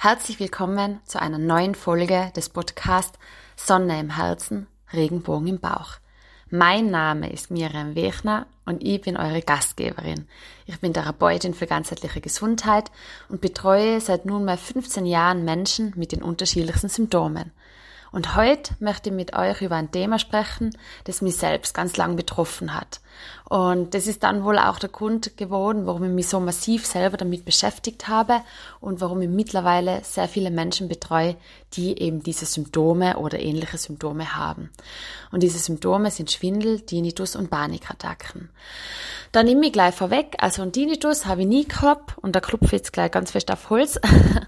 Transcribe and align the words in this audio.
Herzlich 0.00 0.38
willkommen 0.38 1.00
zu 1.06 1.20
einer 1.20 1.38
neuen 1.38 1.74
Folge 1.74 2.30
des 2.36 2.50
Podcasts 2.50 3.18
Sonne 3.56 3.98
im 3.98 4.10
Herzen, 4.10 4.68
Regenbogen 4.92 5.48
im 5.48 5.58
Bauch. 5.58 5.94
Mein 6.50 6.92
Name 6.92 7.32
ist 7.32 7.50
Miriam 7.50 7.96
Wechner 7.96 8.46
und 8.64 8.84
ich 8.84 9.00
bin 9.00 9.16
eure 9.16 9.42
Gastgeberin. 9.42 10.28
Ich 10.66 10.78
bin 10.78 10.94
Therapeutin 10.94 11.52
für 11.52 11.66
ganzheitliche 11.66 12.20
Gesundheit 12.20 12.92
und 13.28 13.40
betreue 13.40 14.00
seit 14.00 14.24
nunmehr 14.24 14.56
15 14.56 15.04
Jahren 15.04 15.44
Menschen 15.44 15.92
mit 15.96 16.12
den 16.12 16.22
unterschiedlichsten 16.22 16.88
Symptomen. 16.88 17.50
Und 18.12 18.36
heute 18.36 18.74
möchte 18.80 19.10
ich 19.10 19.14
mit 19.14 19.34
euch 19.34 19.60
über 19.60 19.76
ein 19.76 19.90
Thema 19.90 20.18
sprechen, 20.18 20.76
das 21.04 21.22
mich 21.22 21.36
selbst 21.36 21.74
ganz 21.74 21.96
lang 21.96 22.16
betroffen 22.16 22.74
hat. 22.74 23.00
Und 23.44 23.94
das 23.94 24.06
ist 24.06 24.22
dann 24.22 24.44
wohl 24.44 24.58
auch 24.58 24.78
der 24.78 24.90
Grund 24.90 25.36
geworden, 25.36 25.86
warum 25.86 26.04
ich 26.04 26.10
mich 26.10 26.28
so 26.28 26.40
massiv 26.40 26.86
selber 26.86 27.16
damit 27.16 27.44
beschäftigt 27.44 28.08
habe 28.08 28.40
und 28.80 29.00
warum 29.00 29.22
ich 29.22 29.28
mittlerweile 29.28 30.02
sehr 30.04 30.28
viele 30.28 30.50
Menschen 30.50 30.88
betreue, 30.88 31.36
die 31.74 32.00
eben 32.00 32.22
diese 32.22 32.46
Symptome 32.46 33.18
oder 33.18 33.38
ähnliche 33.38 33.78
Symptome 33.78 34.36
haben. 34.36 34.70
Und 35.30 35.42
diese 35.42 35.58
Symptome 35.58 36.10
sind 36.10 36.30
Schwindel, 36.30 36.80
Tinnitus 36.80 37.36
und 37.36 37.50
Panikattacken. 37.50 38.50
Da 39.32 39.42
nehme 39.42 39.66
ich 39.66 39.72
gleich 39.72 39.94
vorweg, 39.94 40.36
also 40.38 40.62
ein 40.62 40.72
Tinnitus 40.72 41.26
habe 41.26 41.42
ich 41.42 41.46
nie 41.46 41.68
gehabt 41.68 42.16
und 42.18 42.34
da 42.34 42.40
klopfe 42.40 42.76
jetzt 42.76 42.92
gleich 42.92 43.10
ganz 43.10 43.32
fest 43.32 43.50
auf 43.50 43.68
Holz. 43.68 43.98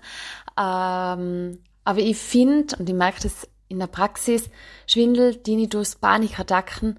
ähm, 0.58 1.58
aber 1.84 2.00
ich 2.00 2.16
finde, 2.16 2.76
und 2.76 2.88
ich 2.88 2.94
merke 2.94 3.20
das 3.22 3.48
in 3.68 3.78
der 3.78 3.86
Praxis, 3.86 4.50
Schwindel, 4.86 5.36
Tinnitus, 5.36 5.96
Panikattacken, 5.96 6.98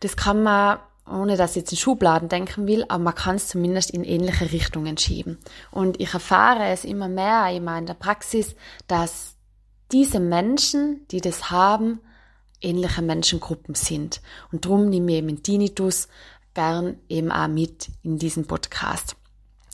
das 0.00 0.16
kann 0.16 0.42
man, 0.42 0.78
ohne 1.06 1.36
dass 1.36 1.52
ich 1.52 1.62
jetzt 1.62 1.72
in 1.72 1.78
Schubladen 1.78 2.28
denken 2.28 2.66
will, 2.66 2.84
aber 2.88 3.02
man 3.02 3.14
kann 3.14 3.36
es 3.36 3.48
zumindest 3.48 3.90
in 3.90 4.04
ähnliche 4.04 4.52
Richtungen 4.52 4.96
schieben. 4.96 5.38
Und 5.70 6.00
ich 6.00 6.14
erfahre 6.14 6.66
es 6.66 6.84
immer 6.84 7.08
mehr, 7.08 7.50
immer 7.52 7.76
in 7.76 7.86
der 7.86 7.94
Praxis, 7.94 8.54
dass 8.86 9.36
diese 9.90 10.20
Menschen, 10.20 11.06
die 11.10 11.20
das 11.20 11.50
haben, 11.50 12.00
ähnliche 12.60 13.02
Menschengruppen 13.02 13.74
sind. 13.74 14.22
Und 14.52 14.64
darum 14.64 14.88
nehme 14.88 15.12
ich 15.12 15.18
eben 15.18 15.42
Tinnitus 15.42 16.08
gern 16.54 16.98
eben 17.08 17.32
auch 17.32 17.48
mit 17.48 17.90
in 18.02 18.18
diesen 18.18 18.46
Podcast. 18.46 19.16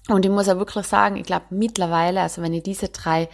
Und 0.09 0.25
ich 0.25 0.31
muss 0.31 0.49
auch 0.49 0.57
wirklich 0.57 0.87
sagen, 0.87 1.17
ich 1.17 1.27
glaube 1.27 1.47
mittlerweile, 1.51 2.23
also 2.23 2.41
wenn 2.41 2.55
ich 2.55 2.63
diese 2.63 2.89
drei 2.89 3.29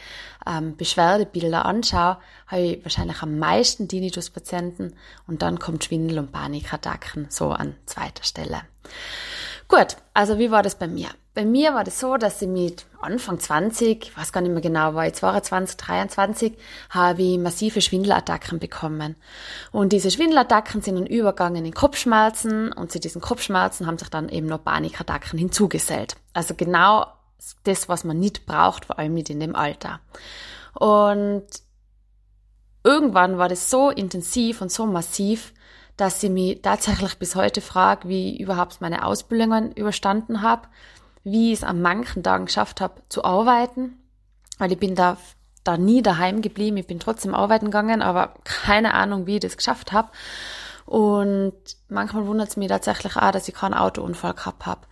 ähm, 0.45 0.77
Beschwerdebilder 0.77 1.65
anschaue, 1.65 2.19
habe 2.49 2.63
ich 2.63 2.85
wahrscheinlich 2.85 3.23
am 3.23 3.39
meisten 3.39 3.87
Tinnitus-Patienten 3.87 4.95
und 5.29 5.43
dann 5.43 5.61
kommt 5.61 5.85
Schwindel 5.85 6.19
und 6.19 6.33
Panikattacken 6.33 7.27
so 7.31 7.51
an 7.51 7.77
zweiter 7.87 8.25
Stelle. 8.25 8.63
Gut, 9.69 9.97
also 10.15 10.39
wie 10.39 10.51
war 10.51 10.65
das 10.65 10.75
bei 10.75 10.89
mir? 10.89 11.09
Bei 11.35 11.45
mir 11.45 11.75
war 11.75 11.83
das 11.83 11.99
so, 11.99 12.17
dass 12.17 12.41
ich 12.41 12.49
mit 12.49 12.87
Anfang 13.01 13.41
20, 13.41 14.05
ich 14.05 14.17
weiß 14.17 14.33
gar 14.33 14.41
nicht 14.41 14.53
mehr 14.53 14.61
genau, 14.61 14.95
war 14.95 15.07
ich 15.07 15.15
22, 15.15 15.77
23, 15.77 16.57
habe 16.91 17.23
ich 17.23 17.39
massive 17.39 17.81
Schwindelattacken 17.81 18.61
bekommen. 18.61 19.17
Und 19.73 19.93
diese 19.93 20.13
Schwindelattacken 20.13 20.81
sind 20.81 20.95
dann 20.95 21.07
übergangen 21.07 21.65
in 21.65 21.75
Kopfschmerzen 21.75 22.71
und 22.73 22.93
zu 22.93 23.01
diesen 23.01 23.21
Kopfschmerzen 23.21 23.89
haben 23.89 23.99
sich 23.99 24.11
dann 24.11 24.29
eben 24.29 24.47
noch 24.47 24.63
Panikattacken 24.63 25.37
hinzugesellt. 25.37 26.17
Also 26.35 26.55
genau 26.55 27.07
das, 27.65 27.89
was 27.89 28.05
man 28.05 28.21
nicht 28.21 28.47
braucht, 28.47 28.85
vor 28.85 29.01
allem 29.01 29.15
nicht 29.15 29.29
in 29.29 29.41
dem 29.41 29.57
Alter. 29.57 29.99
Und 30.75 31.47
irgendwann 32.85 33.39
war 33.39 33.49
das 33.49 33.71
so 33.71 33.91
intensiv 33.91 34.61
und 34.61 34.71
so 34.71 34.87
massiv, 34.87 35.53
dass 35.97 36.23
ich 36.23 36.31
mich 36.31 36.61
tatsächlich 36.63 37.19
bis 37.19 37.37
heute 37.37 37.61
frage, 37.61 38.09
wie 38.09 38.35
ich 38.35 38.41
überhaupt 38.41 38.81
meine 38.81 39.05
Ausbildungen 39.05 39.73
überstanden 39.73 40.43
habe, 40.43 40.69
wie 41.25 41.53
ich 41.53 41.59
es 41.59 41.65
an 41.65 41.83
manchen 41.83 42.23
Tagen 42.23 42.47
geschafft 42.47 42.81
habe 42.81 43.03
zu 43.09 43.25
arbeiten, 43.25 43.99
weil 44.59 44.71
ich 44.71 44.79
bin 44.79 44.95
da, 44.95 45.17
da 45.65 45.77
nie 45.77 46.03
daheim 46.03 46.43
geblieben, 46.43 46.77
ich 46.77 46.87
bin 46.87 47.01
trotzdem 47.01 47.35
arbeiten 47.35 47.67
gegangen, 47.67 48.03
aber 48.03 48.35
keine 48.45 48.95
Ahnung, 48.95 49.27
wie 49.27 49.37
ich 49.37 49.41
das 49.41 49.57
geschafft 49.57 49.93
habe. 49.93 50.11
Und 50.85 51.55
manchmal 51.89 52.27
wundert 52.27 52.51
es 52.51 52.57
mich 52.57 52.69
tatsächlich 52.69 53.17
auch, 53.17 53.31
dass 53.31 53.49
ich 53.49 53.55
keinen 53.55 53.75
Autounfall 53.75 54.35
gehabt 54.35 54.67
habe. 54.67 54.83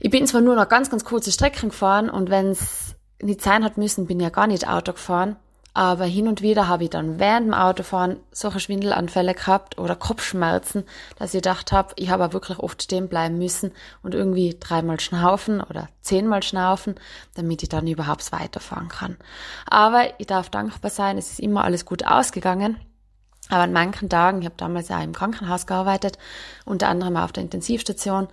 Ich 0.00 0.10
bin 0.10 0.26
zwar 0.26 0.40
nur 0.40 0.56
noch 0.56 0.68
ganz, 0.68 0.90
ganz 0.90 1.04
kurze 1.04 1.30
Strecken 1.30 1.70
gefahren 1.70 2.10
und 2.10 2.30
wenn 2.30 2.50
es 2.50 2.96
nicht 3.22 3.40
sein 3.40 3.64
hat 3.64 3.78
müssen, 3.78 4.06
bin 4.06 4.18
ich 4.18 4.24
ja 4.24 4.30
gar 4.30 4.48
nicht 4.48 4.68
Auto 4.68 4.92
gefahren. 4.92 5.36
Aber 5.76 6.04
hin 6.04 6.28
und 6.28 6.40
wieder 6.40 6.68
habe 6.68 6.84
ich 6.84 6.90
dann 6.90 7.18
während 7.18 7.48
dem 7.48 7.54
Autofahren 7.54 8.18
solche 8.30 8.60
Schwindelanfälle 8.60 9.34
gehabt 9.34 9.76
oder 9.76 9.96
Kopfschmerzen, 9.96 10.84
dass 11.18 11.34
ich 11.34 11.42
gedacht 11.42 11.72
habe, 11.72 11.92
ich 11.96 12.10
habe 12.10 12.32
wirklich 12.32 12.60
oft 12.60 12.80
stehen 12.80 13.08
bleiben 13.08 13.38
müssen 13.38 13.72
und 14.00 14.14
irgendwie 14.14 14.56
dreimal 14.58 15.00
schnaufen 15.00 15.60
oder 15.60 15.88
zehnmal 16.00 16.44
schnaufen, 16.44 16.94
damit 17.34 17.64
ich 17.64 17.68
dann 17.68 17.88
überhaupt 17.88 18.30
weiterfahren 18.30 18.88
kann. 18.88 19.16
Aber 19.66 20.08
ich 20.20 20.28
darf 20.28 20.48
dankbar 20.48 20.92
sein, 20.92 21.18
es 21.18 21.32
ist 21.32 21.40
immer 21.40 21.64
alles 21.64 21.84
gut 21.84 22.06
ausgegangen. 22.06 22.76
Aber 23.48 23.64
an 23.64 23.72
manchen 23.72 24.08
Tagen, 24.08 24.40
ich 24.40 24.46
habe 24.46 24.54
damals 24.56 24.88
ja 24.88 25.02
im 25.02 25.12
Krankenhaus 25.12 25.66
gearbeitet, 25.66 26.18
unter 26.64 26.88
anderem 26.88 27.16
auf 27.16 27.32
der 27.32 27.42
Intensivstation, 27.42 28.28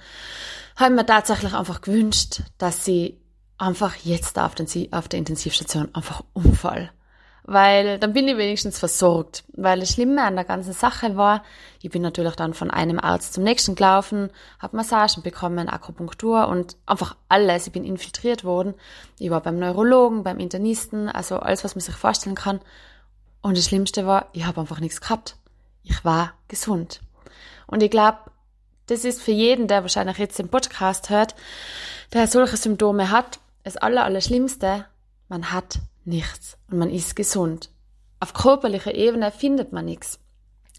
habe 0.76 0.92
ich 0.92 0.96
mir 0.96 1.06
tatsächlich 1.08 1.56
einfach 1.56 1.82
gewünscht, 1.82 2.44
dass 2.60 2.86
sie 2.86 3.20
einfach 3.58 3.96
jetzt 3.96 4.38
auf, 4.38 4.54
der 4.54 5.20
Intensivstation 5.20 5.90
einfach 5.94 6.24
umfall 6.34 6.92
weil 7.52 8.00
dann 8.00 8.14
bin 8.14 8.28
ich 8.30 8.38
wenigstens 8.38 8.80
versorgt. 8.80 9.44
Weil 9.54 9.82
das 9.82 9.92
Schlimme 9.92 10.24
an 10.24 10.36
der 10.36 10.46
ganzen 10.46 10.72
Sache 10.72 11.18
war, 11.18 11.44
ich 11.82 11.90
bin 11.90 12.02
natürlich 12.02 12.36
dann 12.36 12.54
von 12.54 12.72
einem 12.72 12.98
Arzt 12.98 13.34
zum 13.34 13.44
nächsten 13.44 13.76
gelaufen, 13.76 14.30
habe 14.60 14.78
Massagen 14.78 15.22
bekommen, 15.22 15.68
Akupunktur 15.68 16.48
und 16.48 16.78
einfach 16.86 17.18
alles. 17.28 17.68
Ich 17.68 17.74
bin 17.74 17.84
infiltriert 17.84 18.46
worden. 18.46 18.74
Ich 19.20 19.30
war 19.30 19.42
beim 19.42 19.60
Neurologen, 19.60 20.24
beim 20.24 20.40
Internisten, 20.40 21.10
also 21.10 21.40
alles, 21.40 21.66
was 21.66 21.76
man 21.76 21.82
sich 21.82 21.96
vorstellen 21.96 22.36
kann. 22.36 22.62
Und 23.42 23.58
das 23.58 23.66
Schlimmste 23.66 24.08
war, 24.08 24.28
ich 24.32 24.46
habe 24.46 24.62
einfach 24.62 24.80
nichts 24.80 25.02
gehabt. 25.02 25.36
Ich 25.84 26.06
war 26.06 26.34
gesund. 26.48 27.02
Und 27.68 27.84
ich 27.84 27.92
glaube, 27.92 28.20
das 28.88 29.04
ist 29.04 29.22
für 29.22 29.32
jeden, 29.32 29.68
der 29.68 29.82
wahrscheinlich 29.82 30.18
jetzt 30.20 30.40
den 30.40 30.48
Podcast 30.48 31.10
hört, 31.10 31.36
der 32.14 32.28
solche 32.28 32.56
Symptome 32.56 33.12
hat, 33.12 33.40
das 33.64 33.76
aller, 33.76 34.06
aller 34.06 34.22
Schlimmste, 34.22 34.86
man 35.28 35.52
hat 35.52 35.80
nichts 36.06 36.58
und 36.70 36.78
man 36.78 36.90
ist 36.90 37.16
gesund. 37.16 37.70
Auf 38.20 38.34
körperlicher 38.34 38.94
Ebene 38.94 39.32
findet 39.32 39.74
man 39.74 39.86
nichts. 39.86 40.20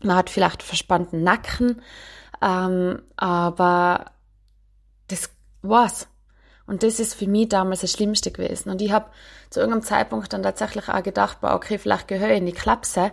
Man 0.02 0.16
hat 0.16 0.30
vielleicht 0.30 0.62
verspannten 0.62 1.22
Nacken, 1.22 1.82
ähm, 2.40 3.02
aber 3.16 4.12
das 5.08 5.30
war's. 5.62 6.08
Und 6.66 6.82
das 6.84 7.00
ist 7.00 7.14
für 7.14 7.26
mich 7.26 7.48
damals 7.48 7.80
das 7.80 7.92
Schlimmste 7.92 8.30
gewesen. 8.30 8.70
Und 8.70 8.80
ich 8.80 8.92
habe 8.92 9.06
zu 9.50 9.60
irgendeinem 9.60 9.82
Zeitpunkt 9.82 10.32
dann 10.32 10.42
tatsächlich 10.42 10.88
auch 10.88 11.02
gedacht, 11.02 11.40
boah, 11.40 11.54
okay, 11.54 11.76
vielleicht 11.76 12.08
gehöre 12.08 12.30
ich 12.30 12.38
in 12.38 12.46
die 12.46 12.52
Klapse. 12.52 13.10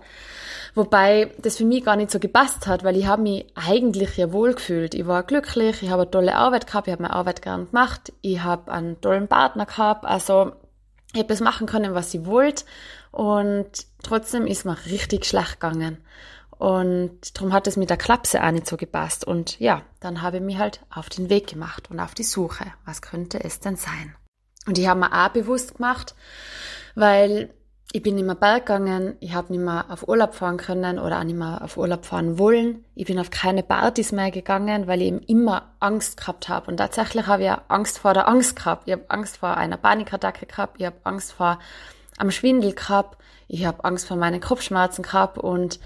Wobei 0.76 1.31
das 1.40 1.58
für 1.58 1.66
mich 1.66 1.84
gar 1.84 1.96
nicht 1.96 2.12
so 2.12 2.20
gepasst 2.20 2.68
hat, 2.68 2.84
weil 2.84 2.96
ich 2.96 3.08
habe 3.08 3.24
mich 3.24 3.47
eigentlich 3.56 4.16
ja 4.18 4.31
wohl 4.31 4.53
gefühlt. 4.53 4.94
Ich 4.94 5.08
war 5.08 5.24
glücklich, 5.24 5.81
ich 5.81 5.90
habe 5.90 6.03
eine 6.03 6.12
tolle 6.12 6.36
Arbeit 6.36 6.68
gehabt, 6.68 6.88
ich 6.88 6.91
habe 6.94 7.02
meine 7.02 7.16
Arbeit 7.16 7.41
gern 7.41 7.66
gemacht, 7.66 8.14
ich 8.22 8.41
habe 8.41 8.72
einen 8.72 9.02
tollen 9.02 9.28
Partner 9.28 9.66
gehabt. 9.66 10.06
Also 10.06 10.53
ich 11.14 11.20
habe 11.20 11.28
das 11.28 11.40
machen 11.40 11.68
können, 11.68 11.94
was 11.94 12.14
ich 12.14 12.25
wollte 12.25 12.66
und 13.12 13.70
trotzdem 14.03 14.46
ist 14.46 14.66
mir 14.66 14.78
richtig 14.86 15.25
schlecht 15.25 15.59
gegangen. 15.59 15.97
Und 16.52 17.38
darum 17.38 17.53
hat 17.53 17.68
es 17.68 17.78
mit 17.78 17.90
der 17.90 17.97
Klapse 17.97 18.44
auch 18.44 18.52
nicht 18.52 18.68
so 18.68 18.75
gepasst. 18.75 19.24
Und 19.24 19.58
ja, 19.62 19.84
dann 20.02 20.22
habe 20.22 20.38
ich 20.38 20.44
mich 20.44 20.58
halt 20.58 20.81
auf 20.90 21.08
den 21.08 21.30
Weg 21.30 21.47
gemacht 21.47 21.90
und 21.90 22.02
auf 22.02 22.14
die 22.14 22.24
Suche. 22.24 22.66
Was 22.86 23.02
könnte 23.02 23.42
es 23.42 23.62
denn 23.62 23.78
sein? 23.78 24.14
Und 24.68 24.78
ich 24.78 24.88
habe 24.88 25.00
mir 25.00 25.14
auch 25.14 25.30
bewusst 25.30 25.75
gemacht, 25.75 26.16
weil 26.96 27.53
ich 27.92 28.04
bin 28.04 28.16
nicht 28.16 28.26
mehr 28.26 28.60
gegangen, 28.60 29.16
ich 29.20 29.34
habe 29.34 29.52
nicht 29.52 29.64
mehr 29.64 29.86
auf 29.90 30.08
Urlaub 30.08 30.36
fahren 30.36 30.58
können 30.58 31.00
oder 31.00 31.20
auch 31.20 31.24
nicht 31.24 31.38
mehr 31.38 31.64
auf 31.64 31.76
Urlaub 31.76 32.06
fahren 32.06 32.38
wollen. 32.38 32.86
Ich 32.94 33.08
bin 33.08 33.18
auf 33.18 33.32
keine 33.32 33.64
Partys 33.64 34.12
mehr 34.12 34.30
gegangen, 34.30 34.86
weil 34.86 35.02
ich 35.02 35.08
eben 35.08 35.20
immer 35.22 35.72
Angst 35.80 36.18
gehabt 36.18 36.50
habe. 36.50 36.70
Und 36.70 36.78
tatsächlich 36.78 37.26
habe 37.26 37.44
ich 37.44 37.52
Angst 37.68 37.98
vor 37.98 38.14
der 38.14 38.28
Angst 38.28 38.56
gehabt. 38.56 38.84
Ich 38.86 38.94
habe 38.94 39.06
Angst 39.08 39.38
vor 39.38 39.58
einer 39.58 39.78
Panikattacke 39.78 40.46
gehabt, 40.46 40.76
ich 40.80 40.86
habe 40.86 40.98
Angst 41.04 41.32
vor 41.32 41.58
am 42.20 42.30
Schwindel 42.30 42.74
gehabt, 42.74 43.18
ich 43.47 43.66
habe 43.66 43.84
Angst 43.84 44.08
vor 44.08 44.18
meinen 44.18 44.42
Kopfschmerzen 44.42 45.02
gehabt 45.02 45.40
und 45.40 45.80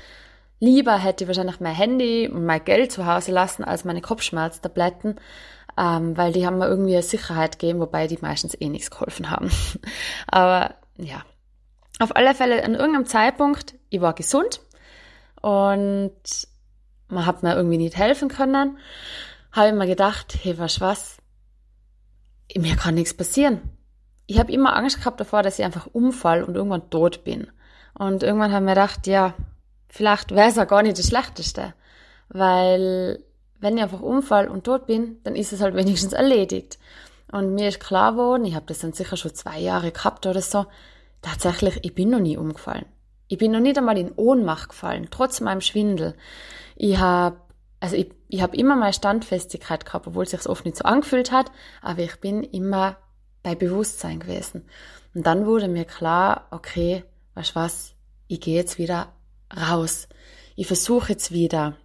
lieber 0.59 0.97
hätte 0.97 1.23
ich 1.23 1.27
wahrscheinlich 1.29 1.61
mein 1.61 1.75
Handy 1.75 2.27
und 2.27 2.45
mein 2.45 2.65
Geld 2.65 2.91
zu 2.91 3.05
Hause 3.05 3.31
lassen 3.31 3.63
als 3.63 3.85
meine 3.85 4.01
Kopfschmerztabletten, 4.01 5.21
ähm, 5.77 6.17
weil 6.17 6.33
die 6.33 6.45
haben 6.45 6.57
mir 6.57 6.67
irgendwie 6.67 6.95
eine 6.95 7.03
Sicherheit 7.03 7.59
gegeben, 7.59 7.79
wobei 7.79 8.07
die 8.07 8.17
meistens 8.19 8.59
eh 8.59 8.67
nichts 8.67 8.91
geholfen 8.91 9.29
haben. 9.29 9.51
Aber 10.27 10.73
ja, 10.97 11.23
auf 11.99 12.15
alle 12.15 12.33
Fälle 12.33 12.63
an 12.63 12.75
irgendeinem 12.75 13.05
Zeitpunkt, 13.05 13.75
ich 13.89 14.01
war 14.01 14.13
gesund 14.13 14.61
und 15.41 16.13
man 17.07 17.25
hat 17.25 17.43
mir 17.43 17.55
irgendwie 17.55 17.77
nicht 17.77 17.97
helfen 17.97 18.29
können, 18.29 18.77
habe 19.51 19.67
ich 19.67 19.73
mir 19.73 19.87
gedacht, 19.87 20.35
hey, 20.41 20.57
was 20.57 20.81
was, 20.81 21.17
mir 22.55 22.75
kann 22.75 22.95
nichts 22.95 23.13
passieren. 23.13 23.61
Ich 24.25 24.39
habe 24.39 24.51
immer 24.51 24.75
Angst 24.75 24.99
gehabt 24.99 25.19
davor, 25.19 25.43
dass 25.43 25.59
ich 25.59 25.65
einfach 25.65 25.87
umfall 25.87 26.43
und 26.43 26.55
irgendwann 26.55 26.89
tot 26.89 27.23
bin. 27.23 27.47
Und 27.93 28.23
irgendwann 28.23 28.51
habe 28.51 28.63
ich 28.63 28.69
mir 28.69 28.75
gedacht, 28.75 29.07
ja, 29.07 29.33
vielleicht 29.89 30.31
wäre 30.31 30.49
es 30.49 30.55
ja 30.55 30.65
gar 30.65 30.81
nicht 30.81 30.97
das 30.97 31.07
Schlechteste. 31.07 31.73
Weil 32.29 33.23
wenn 33.59 33.77
ich 33.77 33.83
einfach 33.83 34.01
umfall 34.01 34.47
und 34.47 34.63
tot 34.63 34.87
bin, 34.87 35.21
dann 35.23 35.35
ist 35.35 35.53
es 35.53 35.61
halt 35.61 35.75
wenigstens 35.75 36.13
erledigt. 36.13 36.79
Und 37.31 37.53
mir 37.53 37.69
ist 37.69 37.79
klar 37.79 38.13
geworden, 38.13 38.45
ich 38.45 38.55
habe 38.55 38.65
das 38.65 38.79
dann 38.79 38.93
sicher 38.93 39.17
schon 39.17 39.33
zwei 39.33 39.59
Jahre 39.59 39.91
gehabt 39.91 40.25
oder 40.25 40.41
so, 40.41 40.65
tatsächlich, 41.23 41.79
ich 41.81 41.95
bin 41.95 42.11
noch 42.11 42.19
nie 42.19 42.37
umgefallen. 42.37 42.85
Ich 43.27 43.39
bin 43.39 43.51
noch 43.51 43.59
nicht 43.59 43.77
einmal 43.77 43.97
in 43.97 44.11
Ohnmacht 44.11 44.69
gefallen, 44.69 45.07
trotz 45.09 45.41
meinem 45.41 45.61
Schwindel. 45.61 46.15
Ich 46.75 46.99
habe 46.99 47.37
also 47.83 47.97
ich, 47.97 48.13
ich 48.29 48.41
habe 48.41 48.55
immer 48.55 48.77
mal 48.77 48.93
Standfestigkeit 48.93 49.85
gehabt, 49.85 50.07
obwohl 50.07 50.23
es 50.23 50.31
sich 50.31 50.47
oft 50.47 50.63
nicht 50.63 50.77
so 50.77 50.85
angefühlt 50.85 51.33
hat, 51.33 51.51
aber 51.81 51.99
ich 51.99 52.17
bin 52.21 52.41
immer 52.41 52.95
bei 53.43 53.55
Bewusstsein 53.55 54.21
gewesen. 54.21 54.69
Und 55.13 55.27
dann 55.27 55.45
wurde 55.45 55.67
mir 55.67 55.83
klar, 55.83 56.47
okay, 56.51 57.03
weißt 57.33 57.57
was, 57.57 57.93
ich 58.29 58.39
gehe 58.39 58.55
jetzt 58.55 58.77
wieder 58.77 59.11
raus. 59.53 60.07
Ich 60.55 60.67
versuche 60.67 61.11
jetzt 61.11 61.33
wieder 61.33 61.75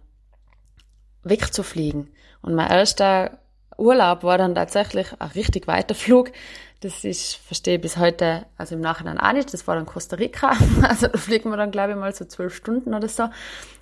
wegzufliegen. 1.23 2.11
Und 2.41 2.55
mein 2.55 2.71
erster 2.71 3.39
Urlaub 3.77 4.23
war 4.23 4.37
dann 4.37 4.55
tatsächlich 4.55 5.07
ein 5.19 5.31
richtig 5.31 5.67
weiter 5.67 5.95
Flug. 5.95 6.31
Das 6.81 7.03
ist, 7.03 7.35
verstehe 7.35 7.75
ich 7.75 7.81
bis 7.81 7.97
heute, 7.97 8.45
also 8.57 8.75
im 8.75 8.81
Nachhinein 8.81 9.19
auch 9.19 9.33
nicht. 9.33 9.53
Das 9.53 9.67
war 9.67 9.75
dann 9.75 9.85
Costa 9.85 10.15
Rica. 10.15 10.53
Also 10.81 11.07
da 11.07 11.17
fliegen 11.17 11.49
wir 11.49 11.57
dann, 11.57 11.71
glaube 11.71 11.91
ich, 11.91 11.97
mal 11.97 12.13
so 12.13 12.23
zwölf 12.23 12.55
Stunden 12.55 12.93
oder 12.93 13.09
so. 13.09 13.23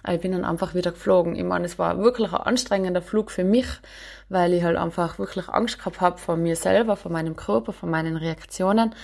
Aber 0.01 0.13
ich 0.15 0.21
bin 0.21 0.31
dann 0.31 0.43
einfach 0.43 0.73
wieder 0.73 0.91
geflogen. 0.91 1.35
Ich 1.35 1.43
meine, 1.43 1.65
es 1.65 1.77
war 1.77 1.99
wirklich 1.99 2.33
ein 2.33 2.41
anstrengender 2.41 3.03
Flug 3.03 3.29
für 3.29 3.43
mich, 3.43 3.67
weil 4.29 4.53
ich 4.53 4.63
halt 4.63 4.77
einfach 4.77 5.19
wirklich 5.19 5.47
Angst 5.47 5.77
gehabt 5.77 6.01
habe 6.01 6.17
vor 6.17 6.37
mir 6.37 6.55
selber, 6.55 6.95
vor 6.95 7.11
meinem 7.11 7.35
Körper, 7.35 7.71
vor 7.71 7.87
meinen 7.87 8.17
Reaktionen. 8.17 8.95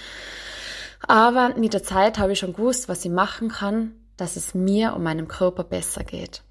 Aber 1.07 1.53
mit 1.55 1.73
der 1.73 1.83
Zeit 1.83 2.17
habe 2.17 2.31
ich 2.31 2.39
schon 2.39 2.53
gewusst, 2.53 2.89
was 2.89 3.05
ich 3.05 3.11
machen 3.11 3.49
kann, 3.49 3.91
dass 4.17 4.37
es 4.37 4.55
mir 4.55 4.93
und 4.95 5.03
meinem 5.03 5.27
Körper 5.27 5.63
besser 5.63 6.03
geht 6.03 6.43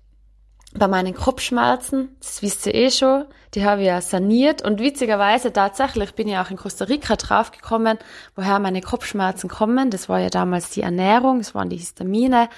bei 0.75 0.89
meinen 0.89 1.15
Kopfschmerzen, 1.15 2.17
das 2.21 2.43
wisst 2.43 2.67
ihr 2.67 2.75
eh 2.75 2.91
schon, 2.91 3.25
die 3.55 3.65
habe 3.65 3.83
ich 3.83 3.89
ja 3.89 4.01
saniert. 4.01 4.63
Und 4.63 4.81
witzigerweise 4.81 5.53
tatsächlich 5.53 6.15
bin 6.15 6.29
ich 6.29 6.39
auch 6.39 6.51
in 6.51 6.57
Costa 6.57 6.87
Rica 6.87 7.17
draufgekommen, 7.17 7.99
woher 8.35 8.59
meine 8.59 8.81
Kopfschmerzen 8.81 9.49
kommen. 9.49 9.91
Das 9.91 10.09
war 10.09 10.21
ja 10.21 10.31
damals 10.31 10.71
die 10.71 10.83
Ernährung, 10.83 11.39
das 11.39 11.55
waren 11.55 11.69
die 11.69 11.77
Histamine, 11.77 12.49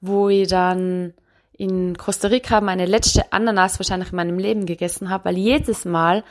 wo 0.00 0.28
ich 0.28 0.48
dann 0.48 1.14
in 1.56 1.96
Costa 1.96 2.28
Rica 2.28 2.60
meine 2.60 2.86
letzte 2.86 3.32
Ananas 3.32 3.78
wahrscheinlich 3.78 4.10
in 4.10 4.16
meinem 4.16 4.38
Leben 4.38 4.66
gegessen 4.66 5.10
habe, 5.10 5.26
weil 5.26 5.38
jedes 5.38 5.84
Mal, 5.84 6.24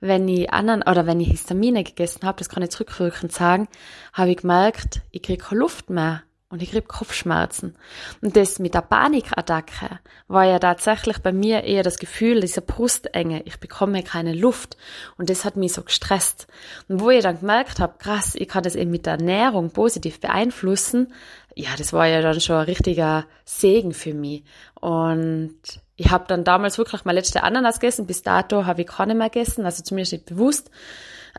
wenn 0.00 0.28
ich 0.28 0.52
Ananas 0.52 0.86
oder 0.86 1.06
wenn 1.06 1.20
ich 1.20 1.28
Histamine 1.28 1.84
gegessen 1.84 2.26
habe, 2.26 2.38
das 2.38 2.48
kann 2.48 2.62
ich 2.62 2.70
zurückwirkend 2.70 3.32
sagen, 3.32 3.68
habe 4.12 4.30
ich 4.30 4.38
gemerkt, 4.38 5.02
ich 5.10 5.22
kriege 5.22 5.42
keine 5.42 5.60
Luft 5.60 5.90
mehr 5.90 6.22
und 6.48 6.62
ich 6.62 6.70
krieg 6.70 6.86
Kopfschmerzen. 6.86 7.76
Und 8.22 8.36
das 8.36 8.58
mit 8.58 8.74
der 8.74 8.82
Panikattacke 8.82 9.98
war 10.28 10.44
ja 10.44 10.58
tatsächlich 10.58 11.18
bei 11.18 11.32
mir 11.32 11.64
eher 11.64 11.82
das 11.82 11.98
Gefühl 11.98 12.40
dieser 12.40 12.60
Brustenge, 12.60 13.42
ich 13.44 13.58
bekomme 13.58 14.02
keine 14.02 14.32
Luft 14.32 14.76
und 15.18 15.28
das 15.28 15.44
hat 15.44 15.56
mich 15.56 15.72
so 15.72 15.82
gestresst. 15.82 16.46
Und 16.88 17.00
wo 17.00 17.10
ich 17.10 17.22
dann 17.22 17.40
gemerkt 17.40 17.80
habe, 17.80 17.98
krass, 17.98 18.34
ich 18.36 18.48
kann 18.48 18.62
das 18.62 18.76
eben 18.76 18.90
mit 18.90 19.06
der 19.06 19.14
Ernährung 19.14 19.70
positiv 19.70 20.20
beeinflussen, 20.20 21.12
ja, 21.58 21.70
das 21.76 21.94
war 21.94 22.06
ja 22.06 22.20
dann 22.20 22.40
schon 22.40 22.56
ein 22.56 22.66
richtiger 22.66 23.24
Segen 23.46 23.94
für 23.94 24.12
mich. 24.12 24.44
Und 24.74 25.56
ich 25.96 26.10
habe 26.10 26.26
dann 26.28 26.44
damals 26.44 26.76
wirklich 26.76 27.06
meine 27.06 27.18
letzte 27.18 27.42
Ananas 27.42 27.80
gegessen, 27.80 28.06
bis 28.06 28.22
dato 28.22 28.66
habe 28.66 28.82
ich 28.82 28.86
keine 28.86 29.14
mehr 29.14 29.30
gegessen, 29.30 29.64
also 29.64 29.82
zumindest 29.82 30.12
nicht 30.12 30.26
bewusst. 30.26 30.70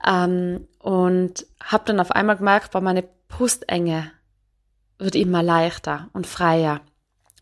Ähm, 0.05 0.67
und 0.79 1.45
habe 1.63 1.83
dann 1.85 1.99
auf 1.99 2.11
einmal 2.11 2.35
gemerkt, 2.37 2.73
war 2.73 2.81
meine 2.81 3.03
Brustenge 3.29 4.11
wird 4.99 5.15
immer 5.15 5.43
leichter 5.43 6.09
und 6.13 6.27
freier. 6.27 6.81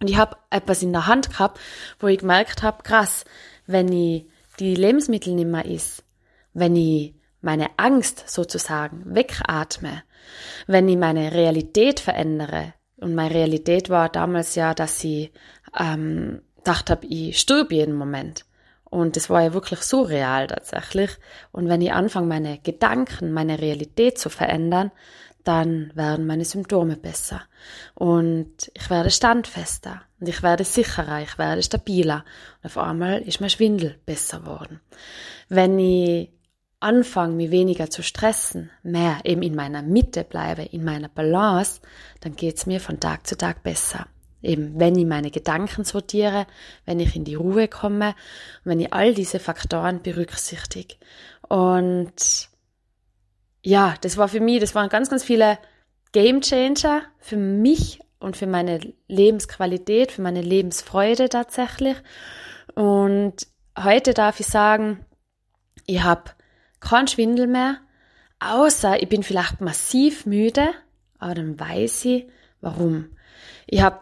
Und 0.01 0.09
ich 0.09 0.17
habe 0.17 0.37
etwas 0.49 0.83
in 0.83 0.91
der 0.91 1.07
Hand 1.07 1.29
gehabt, 1.29 1.59
wo 1.99 2.07
ich 2.07 2.19
gemerkt 2.19 2.63
habe, 2.63 2.83
krass, 2.83 3.25
wenn 3.65 3.91
ich 3.91 4.25
die 4.59 4.75
Lebensmittel 4.75 5.33
nicht 5.33 5.47
mehr 5.47 5.65
is, 5.65 6.03
wenn 6.53 6.75
ich 6.75 7.15
meine 7.41 7.69
Angst 7.77 8.25
sozusagen 8.27 9.03
wegatme, 9.05 10.03
wenn 10.67 10.89
ich 10.89 10.97
meine 10.97 11.31
Realität 11.31 11.99
verändere, 11.99 12.73
und 12.97 13.13
meine 13.13 13.33
Realität 13.33 13.89
war 13.89 14.09
damals 14.09 14.55
ja, 14.55 14.73
dass 14.73 15.03
ich 15.03 15.31
ähm, 15.77 16.41
dachte 16.63 16.93
habe, 16.93 17.07
ich 17.07 17.39
stirb 17.39 17.71
jeden 17.71 17.95
Moment. 17.95 18.45
Und 18.85 19.17
das 19.17 19.29
war 19.29 19.41
ja 19.41 19.53
wirklich 19.53 19.81
so 19.81 20.03
real 20.03 20.47
tatsächlich. 20.47 21.11
Und 21.51 21.67
wenn 21.67 21.81
ich 21.81 21.91
anfange, 21.91 22.27
meine 22.27 22.59
Gedanken, 22.59 23.33
meine 23.33 23.59
Realität 23.59 24.17
zu 24.17 24.29
verändern, 24.29 24.91
dann 25.45 25.91
werden 25.95 26.25
meine 26.25 26.45
Symptome 26.45 26.97
besser 26.97 27.41
und 27.93 28.71
ich 28.73 28.89
werde 28.89 29.11
standfester 29.11 30.01
und 30.19 30.27
ich 30.27 30.43
werde 30.43 30.63
sicherer, 30.63 31.21
ich 31.21 31.37
werde 31.37 31.63
stabiler 31.63 32.25
und 32.61 32.65
auf 32.65 32.77
einmal 32.77 33.21
ist 33.21 33.41
mein 33.41 33.49
Schwindel 33.49 33.97
besser 34.05 34.45
worden. 34.45 34.81
Wenn 35.47 35.79
ich 35.79 36.29
anfange, 36.79 37.35
mich 37.35 37.51
weniger 37.51 37.89
zu 37.89 38.03
stressen, 38.03 38.69
mehr 38.83 39.19
eben 39.23 39.41
in 39.41 39.55
meiner 39.55 39.81
Mitte 39.81 40.23
bleibe, 40.23 40.63
in 40.63 40.83
meiner 40.83 41.09
Balance, 41.09 41.81
dann 42.21 42.35
geht's 42.35 42.65
mir 42.65 42.79
von 42.79 42.99
Tag 42.99 43.25
zu 43.25 43.37
Tag 43.37 43.63
besser. 43.63 44.07
Eben, 44.41 44.79
wenn 44.79 44.95
ich 44.95 45.05
meine 45.05 45.31
Gedanken 45.31 45.85
sortiere, 45.85 46.45
wenn 46.85 46.99
ich 46.99 47.15
in 47.15 47.23
die 47.23 47.35
Ruhe 47.35 47.67
komme, 47.67 48.13
wenn 48.63 48.79
ich 48.79 48.93
all 48.93 49.15
diese 49.15 49.39
Faktoren 49.39 50.03
berücksichtige. 50.03 50.95
Und 51.47 52.49
ja, 53.65 53.95
das 54.01 54.15
war 54.17 54.27
für 54.27 54.39
mich, 54.39 54.59
das 54.59 54.75
waren 54.75 54.89
ganz, 54.89 55.09
ganz 55.09 55.23
viele 55.23 55.57
Game 56.11 56.41
Changer 56.41 57.01
für 57.17 57.35
mich 57.35 57.99
und 58.19 58.37
für 58.37 58.45
meine 58.45 58.79
Lebensqualität, 59.07 60.11
für 60.11 60.21
meine 60.21 60.41
Lebensfreude 60.41 61.29
tatsächlich. 61.29 61.97
Und 62.75 63.47
heute 63.77 64.13
darf 64.13 64.39
ich 64.39 64.45
sagen, 64.45 65.03
ich 65.87 66.03
habe 66.03 66.31
keinen 66.79 67.07
Schwindel 67.07 67.47
mehr, 67.47 67.77
außer 68.39 69.01
ich 69.01 69.09
bin 69.09 69.23
vielleicht 69.23 69.61
massiv 69.61 70.27
müde, 70.27 70.69
aber 71.17 71.33
dann 71.33 71.59
weiß 71.59 72.05
ich, 72.05 72.27
warum. 72.61 73.17
Ich 73.65 73.81
habe 73.81 74.01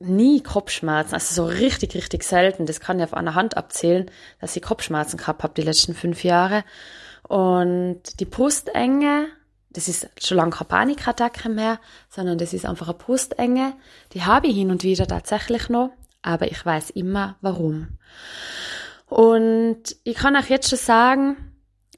nie 0.00 0.42
Kopfschmerzen, 0.42 1.14
also 1.14 1.34
so 1.34 1.46
richtig, 1.46 1.94
richtig 1.94 2.24
selten. 2.24 2.66
Das 2.66 2.80
kann 2.80 2.98
ich 2.98 3.04
auf 3.04 3.14
einer 3.14 3.34
Hand 3.34 3.56
abzählen, 3.56 4.10
dass 4.38 4.54
ich 4.54 4.62
Kopfschmerzen 4.62 5.16
gehabt 5.16 5.42
habe 5.42 5.54
die 5.54 5.62
letzten 5.62 5.94
fünf 5.94 6.24
Jahre. 6.24 6.62
Und 7.28 8.20
die 8.20 8.24
Brustenge, 8.24 9.28
das 9.70 9.86
ist 9.86 10.08
schon 10.18 10.38
lange 10.38 10.50
keine 10.50 10.68
Panikattacke 10.68 11.48
mehr, 11.48 11.78
sondern 12.08 12.38
das 12.38 12.54
ist 12.54 12.66
einfach 12.66 12.88
eine 12.88 12.96
Brustenge. 12.96 13.74
Die 14.14 14.24
habe 14.24 14.48
ich 14.48 14.56
hin 14.56 14.70
und 14.70 14.82
wieder 14.82 15.06
tatsächlich 15.06 15.68
noch, 15.68 15.90
aber 16.22 16.50
ich 16.50 16.64
weiß 16.64 16.90
immer 16.90 17.36
warum. 17.42 17.98
Und 19.06 19.96
ich 20.04 20.16
kann 20.16 20.36
euch 20.36 20.48
jetzt 20.48 20.70
schon 20.70 20.78
sagen, 20.78 21.36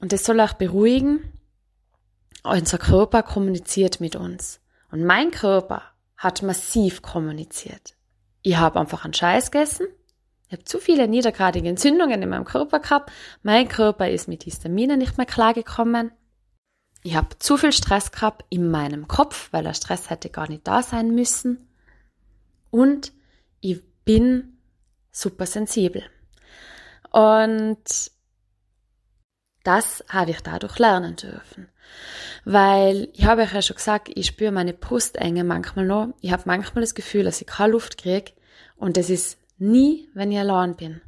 und 0.01 0.11
das 0.11 0.25
soll 0.25 0.39
euch 0.39 0.53
beruhigen, 0.53 1.31
unser 2.43 2.77
Körper 2.77 3.23
kommuniziert 3.23 4.01
mit 4.01 4.15
uns. 4.15 4.59
Und 4.91 5.05
mein 5.05 5.31
Körper 5.31 5.83
hat 6.17 6.43
massiv 6.43 7.01
kommuniziert. 7.01 7.95
Ich 8.41 8.57
habe 8.57 8.79
einfach 8.79 9.05
einen 9.05 9.13
Scheiß 9.13 9.51
gegessen, 9.51 9.87
ich 10.51 10.57
habe 10.57 10.65
zu 10.65 10.79
viele 10.79 11.07
niedergradige 11.07 11.69
Entzündungen 11.69 12.21
in 12.21 12.27
meinem 12.27 12.43
Körper 12.43 12.81
gehabt. 12.81 13.09
Mein 13.41 13.69
Körper 13.69 14.09
ist 14.09 14.27
mit 14.27 14.43
Histamine 14.43 14.97
nicht 14.97 15.17
mehr 15.17 15.25
klargekommen. 15.25 16.11
Ich 17.03 17.15
habe 17.15 17.39
zu 17.39 17.55
viel 17.55 17.71
Stress 17.71 18.11
gehabt 18.11 18.43
in 18.49 18.69
meinem 18.69 19.07
Kopf, 19.07 19.47
weil 19.51 19.63
der 19.63 19.73
Stress 19.73 20.09
hätte 20.09 20.29
gar 20.29 20.49
nicht 20.49 20.67
da 20.67 20.83
sein 20.83 21.15
müssen. 21.15 21.69
Und 22.69 23.13
ich 23.61 23.81
bin 24.03 24.57
super 25.09 25.45
sensibel. 25.45 26.03
Und 27.11 28.11
das 29.63 30.03
habe 30.09 30.31
ich 30.31 30.41
dadurch 30.41 30.77
lernen 30.79 31.15
dürfen. 31.15 31.69
Weil 32.43 33.07
ich 33.13 33.23
habe 33.23 33.43
euch 33.43 33.53
ja 33.53 33.61
schon 33.61 33.77
gesagt, 33.77 34.09
ich 34.13 34.27
spüre 34.27 34.51
meine 34.51 34.73
Brustenge 34.73 35.45
manchmal 35.45 35.85
noch. 35.85 36.13
Ich 36.19 36.33
habe 36.33 36.43
manchmal 36.45 36.81
das 36.81 36.93
Gefühl, 36.93 37.23
dass 37.23 37.39
ich 37.39 37.47
keine 37.47 37.71
Luft 37.71 37.97
kriege. 37.97 38.33
Und 38.75 38.97
das 38.97 39.09
ist 39.09 39.40
Nie, 39.63 40.09
wenn 40.15 40.31
ich 40.31 40.39
allein 40.39 40.75
bin. 40.75 41.01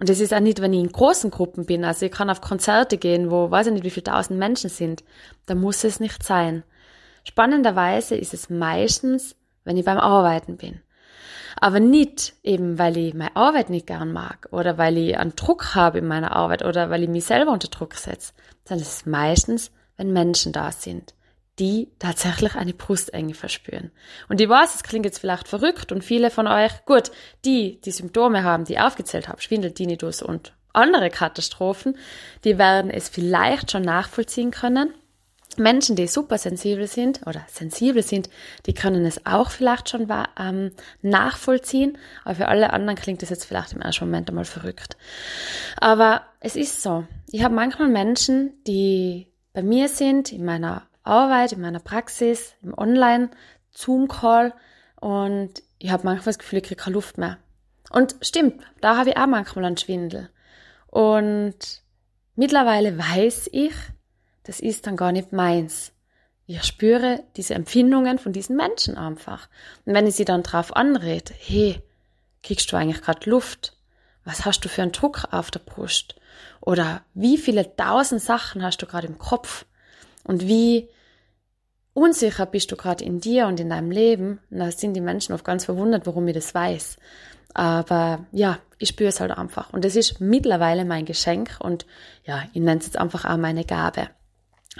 Und 0.00 0.08
das 0.08 0.20
ist 0.20 0.32
auch 0.32 0.40
nicht, 0.40 0.62
wenn 0.62 0.72
ich 0.72 0.80
in 0.80 0.90
großen 0.90 1.30
Gruppen 1.30 1.66
bin. 1.66 1.84
Also 1.84 2.06
ich 2.06 2.12
kann 2.12 2.30
auf 2.30 2.40
Konzerte 2.40 2.96
gehen, 2.96 3.30
wo 3.30 3.50
weiß 3.50 3.66
ich 3.66 3.74
nicht, 3.74 3.84
wie 3.84 3.90
viele 3.90 4.04
tausend 4.04 4.38
Menschen 4.38 4.70
sind. 4.70 5.04
Da 5.44 5.54
muss 5.54 5.84
es 5.84 6.00
nicht 6.00 6.22
sein. 6.22 6.62
Spannenderweise 7.24 8.16
ist 8.16 8.32
es 8.32 8.48
meistens, 8.48 9.36
wenn 9.64 9.76
ich 9.76 9.84
beim 9.84 9.98
Arbeiten 9.98 10.56
bin. 10.56 10.80
Aber 11.60 11.78
nicht 11.78 12.32
eben, 12.42 12.78
weil 12.78 12.96
ich 12.96 13.12
meine 13.12 13.36
Arbeit 13.36 13.68
nicht 13.68 13.86
gern 13.86 14.10
mag 14.10 14.48
oder 14.52 14.78
weil 14.78 14.96
ich 14.96 15.18
einen 15.18 15.36
Druck 15.36 15.74
habe 15.74 15.98
in 15.98 16.06
meiner 16.06 16.34
Arbeit 16.34 16.64
oder 16.64 16.88
weil 16.88 17.02
ich 17.02 17.10
mich 17.10 17.26
selber 17.26 17.52
unter 17.52 17.68
Druck 17.68 17.92
setze, 17.92 18.32
sondern 18.64 18.86
es 18.86 18.94
ist 18.94 19.06
meistens, 19.06 19.70
wenn 19.98 20.14
Menschen 20.14 20.52
da 20.54 20.72
sind 20.72 21.15
die 21.58 21.90
tatsächlich 21.98 22.54
eine 22.54 22.74
Brustenge 22.74 23.34
verspüren. 23.34 23.90
Und 24.28 24.40
ich 24.40 24.48
weiß, 24.48 24.74
es 24.74 24.82
klingt 24.82 25.06
jetzt 25.06 25.18
vielleicht 25.18 25.48
verrückt 25.48 25.90
und 25.90 26.04
viele 26.04 26.30
von 26.30 26.46
euch, 26.46 26.84
gut, 26.84 27.10
die 27.44 27.80
die 27.80 27.92
Symptome 27.92 28.44
haben, 28.44 28.64
die 28.64 28.74
ich 28.74 28.80
aufgezählt 28.80 29.28
habe, 29.28 29.40
Schwindel, 29.40 29.72
Tinnitus 29.72 30.22
und 30.22 30.52
andere 30.72 31.08
Katastrophen, 31.08 31.96
die 32.44 32.58
werden 32.58 32.90
es 32.90 33.08
vielleicht 33.08 33.70
schon 33.70 33.82
nachvollziehen 33.82 34.50
können. 34.50 34.92
Menschen, 35.58 35.96
die 35.96 36.06
super 36.06 36.36
sensibel 36.36 36.86
sind 36.86 37.26
oder 37.26 37.42
sensibel 37.48 38.02
sind, 38.02 38.28
die 38.66 38.74
können 38.74 39.06
es 39.06 39.24
auch 39.24 39.50
vielleicht 39.50 39.88
schon 39.88 40.06
ähm, 40.38 40.72
nachvollziehen. 41.00 41.96
Aber 42.24 42.34
für 42.34 42.48
alle 42.48 42.74
anderen 42.74 42.98
klingt 42.98 43.22
es 43.22 43.30
jetzt 43.30 43.46
vielleicht 43.46 43.72
im 43.72 43.80
ersten 43.80 44.04
Moment 44.04 44.28
einmal 44.28 44.44
verrückt. 44.44 44.98
Aber 45.78 46.22
es 46.40 46.56
ist 46.56 46.82
so. 46.82 47.06
Ich 47.30 47.42
habe 47.42 47.54
manchmal 47.54 47.88
Menschen, 47.88 48.52
die 48.66 49.28
bei 49.54 49.62
mir 49.62 49.88
sind, 49.88 50.32
in 50.32 50.44
meiner 50.44 50.85
Arbeit, 51.06 51.52
in 51.52 51.60
meiner 51.60 51.80
Praxis, 51.80 52.54
im 52.62 52.76
Online-Zoom-Call 52.76 54.54
und 55.00 55.62
ich 55.78 55.90
habe 55.90 56.04
manchmal 56.04 56.26
das 56.26 56.38
Gefühl, 56.38 56.58
ich 56.58 56.64
kriege 56.64 56.82
keine 56.82 56.94
Luft 56.94 57.18
mehr. 57.18 57.38
Und 57.90 58.16
stimmt, 58.20 58.62
da 58.80 58.96
habe 58.96 59.10
ich 59.10 59.16
auch 59.16 59.26
manchmal 59.26 59.64
einen 59.64 59.76
Schwindel. 59.76 60.30
Und 60.86 61.82
mittlerweile 62.34 62.98
weiß 62.98 63.50
ich, 63.52 63.74
das 64.44 64.60
ist 64.60 64.86
dann 64.86 64.96
gar 64.96 65.12
nicht 65.12 65.32
meins. 65.32 65.92
Ich 66.46 66.62
spüre 66.62 67.24
diese 67.36 67.54
Empfindungen 67.54 68.18
von 68.18 68.32
diesen 68.32 68.56
Menschen 68.56 68.96
einfach. 68.96 69.48
Und 69.84 69.94
wenn 69.94 70.06
ich 70.06 70.14
sie 70.14 70.24
dann 70.24 70.44
drauf 70.44 70.74
anrede, 70.74 71.32
hey, 71.36 71.82
kriegst 72.42 72.70
du 72.70 72.76
eigentlich 72.76 73.02
gerade 73.02 73.28
Luft? 73.28 73.76
Was 74.24 74.44
hast 74.44 74.60
du 74.60 74.68
für 74.68 74.82
einen 74.82 74.92
Druck 74.92 75.28
auf 75.32 75.50
der 75.50 75.60
Brust? 75.60 76.16
Oder 76.60 77.02
wie 77.14 77.38
viele 77.38 77.74
tausend 77.76 78.22
Sachen 78.22 78.62
hast 78.62 78.78
du 78.78 78.86
gerade 78.86 79.06
im 79.06 79.18
Kopf? 79.18 79.66
Und 80.24 80.46
wie 80.46 80.88
unsicher 81.96 82.44
bist 82.44 82.70
du 82.70 82.76
gerade 82.76 83.02
in 83.02 83.20
dir 83.20 83.46
und 83.46 83.58
in 83.58 83.70
deinem 83.70 83.90
Leben? 83.90 84.38
Und 84.50 84.58
da 84.58 84.70
sind 84.70 84.94
die 84.94 85.00
Menschen 85.00 85.34
oft 85.34 85.44
ganz 85.44 85.64
verwundert, 85.64 86.06
warum 86.06 86.28
ich 86.28 86.34
das 86.34 86.54
weiß. 86.54 86.98
Aber 87.54 88.26
ja, 88.32 88.58
ich 88.78 88.90
spüre 88.90 89.08
es 89.08 89.20
halt 89.20 89.30
einfach. 89.30 89.72
Und 89.72 89.82
das 89.84 89.96
ist 89.96 90.20
mittlerweile 90.20 90.84
mein 90.84 91.06
Geschenk 91.06 91.56
und 91.58 91.86
ja, 92.24 92.44
ich 92.52 92.60
nenne 92.60 92.78
es 92.80 92.86
jetzt 92.86 92.98
einfach 92.98 93.24
auch 93.24 93.38
meine 93.38 93.64
Gabe. 93.64 94.10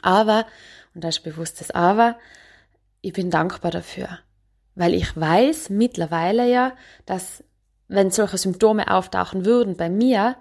Aber, 0.02 0.44
und 0.94 1.04
da 1.04 1.08
ist 1.08 1.22
bewusstes 1.22 1.70
Aber, 1.70 2.16
ich 3.00 3.14
bin 3.14 3.30
dankbar 3.30 3.70
dafür. 3.70 4.18
Weil 4.74 4.92
ich 4.92 5.16
weiß 5.16 5.70
mittlerweile 5.70 6.46
ja, 6.46 6.74
dass 7.06 7.42
wenn 7.88 8.10
solche 8.10 8.36
Symptome 8.36 8.92
auftauchen 8.92 9.46
würden 9.46 9.78
bei 9.78 9.88
mir, 9.88 10.36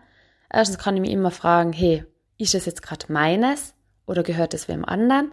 erstens 0.52 0.78
kann 0.78 0.96
ich 0.96 1.02
mich 1.02 1.12
immer 1.12 1.32
fragen, 1.32 1.72
hey, 1.72 2.04
ist 2.38 2.54
es 2.54 2.66
jetzt 2.66 2.82
gerade 2.82 3.12
meines 3.14 3.76
oder 4.06 4.24
gehört 4.24 4.54
es 4.54 4.68
wem 4.68 4.84
anderen? 4.84 5.32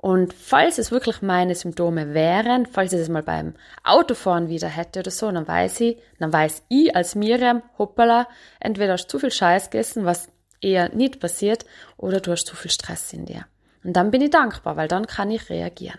Und 0.00 0.32
falls 0.32 0.78
es 0.78 0.92
wirklich 0.92 1.22
meine 1.22 1.56
Symptome 1.56 2.14
wären, 2.14 2.66
falls 2.66 2.92
ich 2.92 3.00
es 3.00 3.08
mal 3.08 3.24
beim 3.24 3.54
Autofahren 3.82 4.48
wieder 4.48 4.68
hätte 4.68 5.00
oder 5.00 5.10
so, 5.10 5.30
dann 5.30 5.48
weiß 5.48 5.80
ich, 5.80 5.98
dann 6.20 6.32
weiß 6.32 6.62
ich 6.68 6.94
als 6.94 7.16
Miriam, 7.16 7.62
hoppala, 7.78 8.28
entweder 8.60 8.92
hast 8.92 9.06
du 9.06 9.10
zu 9.10 9.18
viel 9.18 9.32
Scheiß 9.32 9.70
gegessen, 9.70 10.04
was 10.04 10.28
eher 10.60 10.88
nicht 10.94 11.18
passiert, 11.18 11.66
oder 11.96 12.20
du 12.20 12.30
hast 12.30 12.46
zu 12.46 12.54
viel 12.54 12.70
Stress 12.70 13.12
in 13.12 13.26
dir. 13.26 13.46
Und 13.82 13.94
dann 13.94 14.12
bin 14.12 14.22
ich 14.22 14.30
dankbar, 14.30 14.76
weil 14.76 14.88
dann 14.88 15.06
kann 15.06 15.30
ich 15.30 15.50
reagieren. 15.50 15.98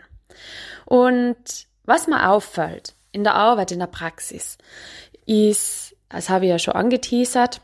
Und 0.85 1.67
was 1.83 2.07
mir 2.07 2.29
auffällt 2.29 2.93
in 3.11 3.23
der 3.23 3.35
Arbeit, 3.35 3.71
in 3.71 3.79
der 3.79 3.87
Praxis, 3.87 4.57
ist, 5.25 5.95
das 6.07 6.29
habe 6.29 6.45
ich 6.45 6.51
ja 6.51 6.59
schon 6.59 6.75
angeteasert, 6.75 7.61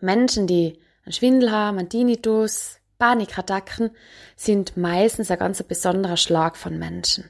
Menschen, 0.00 0.46
die 0.46 0.78
einen 1.04 1.12
Schwindel 1.12 1.50
haben, 1.50 1.78
einen 1.78 1.88
Tinnitus, 1.88 2.78
Panikattacken 3.02 3.90
sind 4.36 4.76
meistens 4.76 5.28
ein 5.32 5.38
ganz 5.40 5.60
besonderer 5.64 6.16
Schlag 6.16 6.56
von 6.56 6.78
Menschen. 6.78 7.28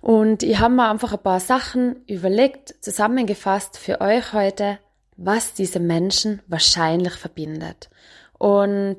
Und 0.00 0.42
ich 0.42 0.60
habe 0.60 0.72
mir 0.72 0.88
einfach 0.88 1.12
ein 1.12 1.22
paar 1.22 1.40
Sachen 1.40 1.96
überlegt, 2.06 2.74
zusammengefasst 2.80 3.76
für 3.76 4.00
euch 4.00 4.32
heute, 4.32 4.78
was 5.18 5.52
diese 5.52 5.78
Menschen 5.78 6.40
wahrscheinlich 6.46 7.12
verbindet. 7.12 7.90
Und 8.38 8.96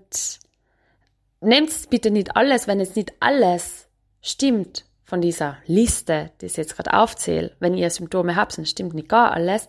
nehmt 1.41 1.71
bitte 1.89 2.11
nicht 2.11 2.35
alles, 2.35 2.67
wenn 2.67 2.79
jetzt 2.79 2.95
nicht 2.95 3.13
alles 3.19 3.87
stimmt 4.21 4.85
von 5.05 5.21
dieser 5.21 5.57
Liste, 5.65 6.29
die 6.39 6.45
ich 6.45 6.57
jetzt 6.57 6.75
gerade 6.75 6.93
aufzähle. 6.93 7.55
Wenn 7.59 7.73
ihr 7.73 7.89
Symptome 7.89 8.35
habt 8.35 8.55
und 8.59 8.67
stimmt 8.67 8.93
nicht 8.93 9.09
gar 9.09 9.31
alles, 9.31 9.67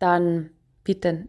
dann 0.00 0.50
bitte 0.82 1.28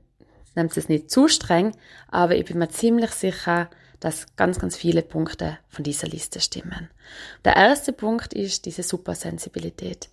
nehmt 0.55 0.75
es 0.75 0.89
nicht 0.89 1.11
zu 1.11 1.27
streng, 1.27 1.73
aber 2.07 2.35
ich 2.35 2.45
bin 2.45 2.57
mir 2.57 2.69
ziemlich 2.69 3.11
sicher, 3.11 3.69
dass 4.01 4.35
ganz, 4.35 4.59
ganz 4.59 4.75
viele 4.75 5.03
Punkte 5.03 5.57
von 5.69 5.85
dieser 5.85 6.07
Liste 6.07 6.41
stimmen. 6.41 6.89
Der 7.45 7.55
erste 7.55 7.93
Punkt 7.93 8.33
ist 8.33 8.65
diese 8.65 8.83
Supersensibilität. 8.83 10.09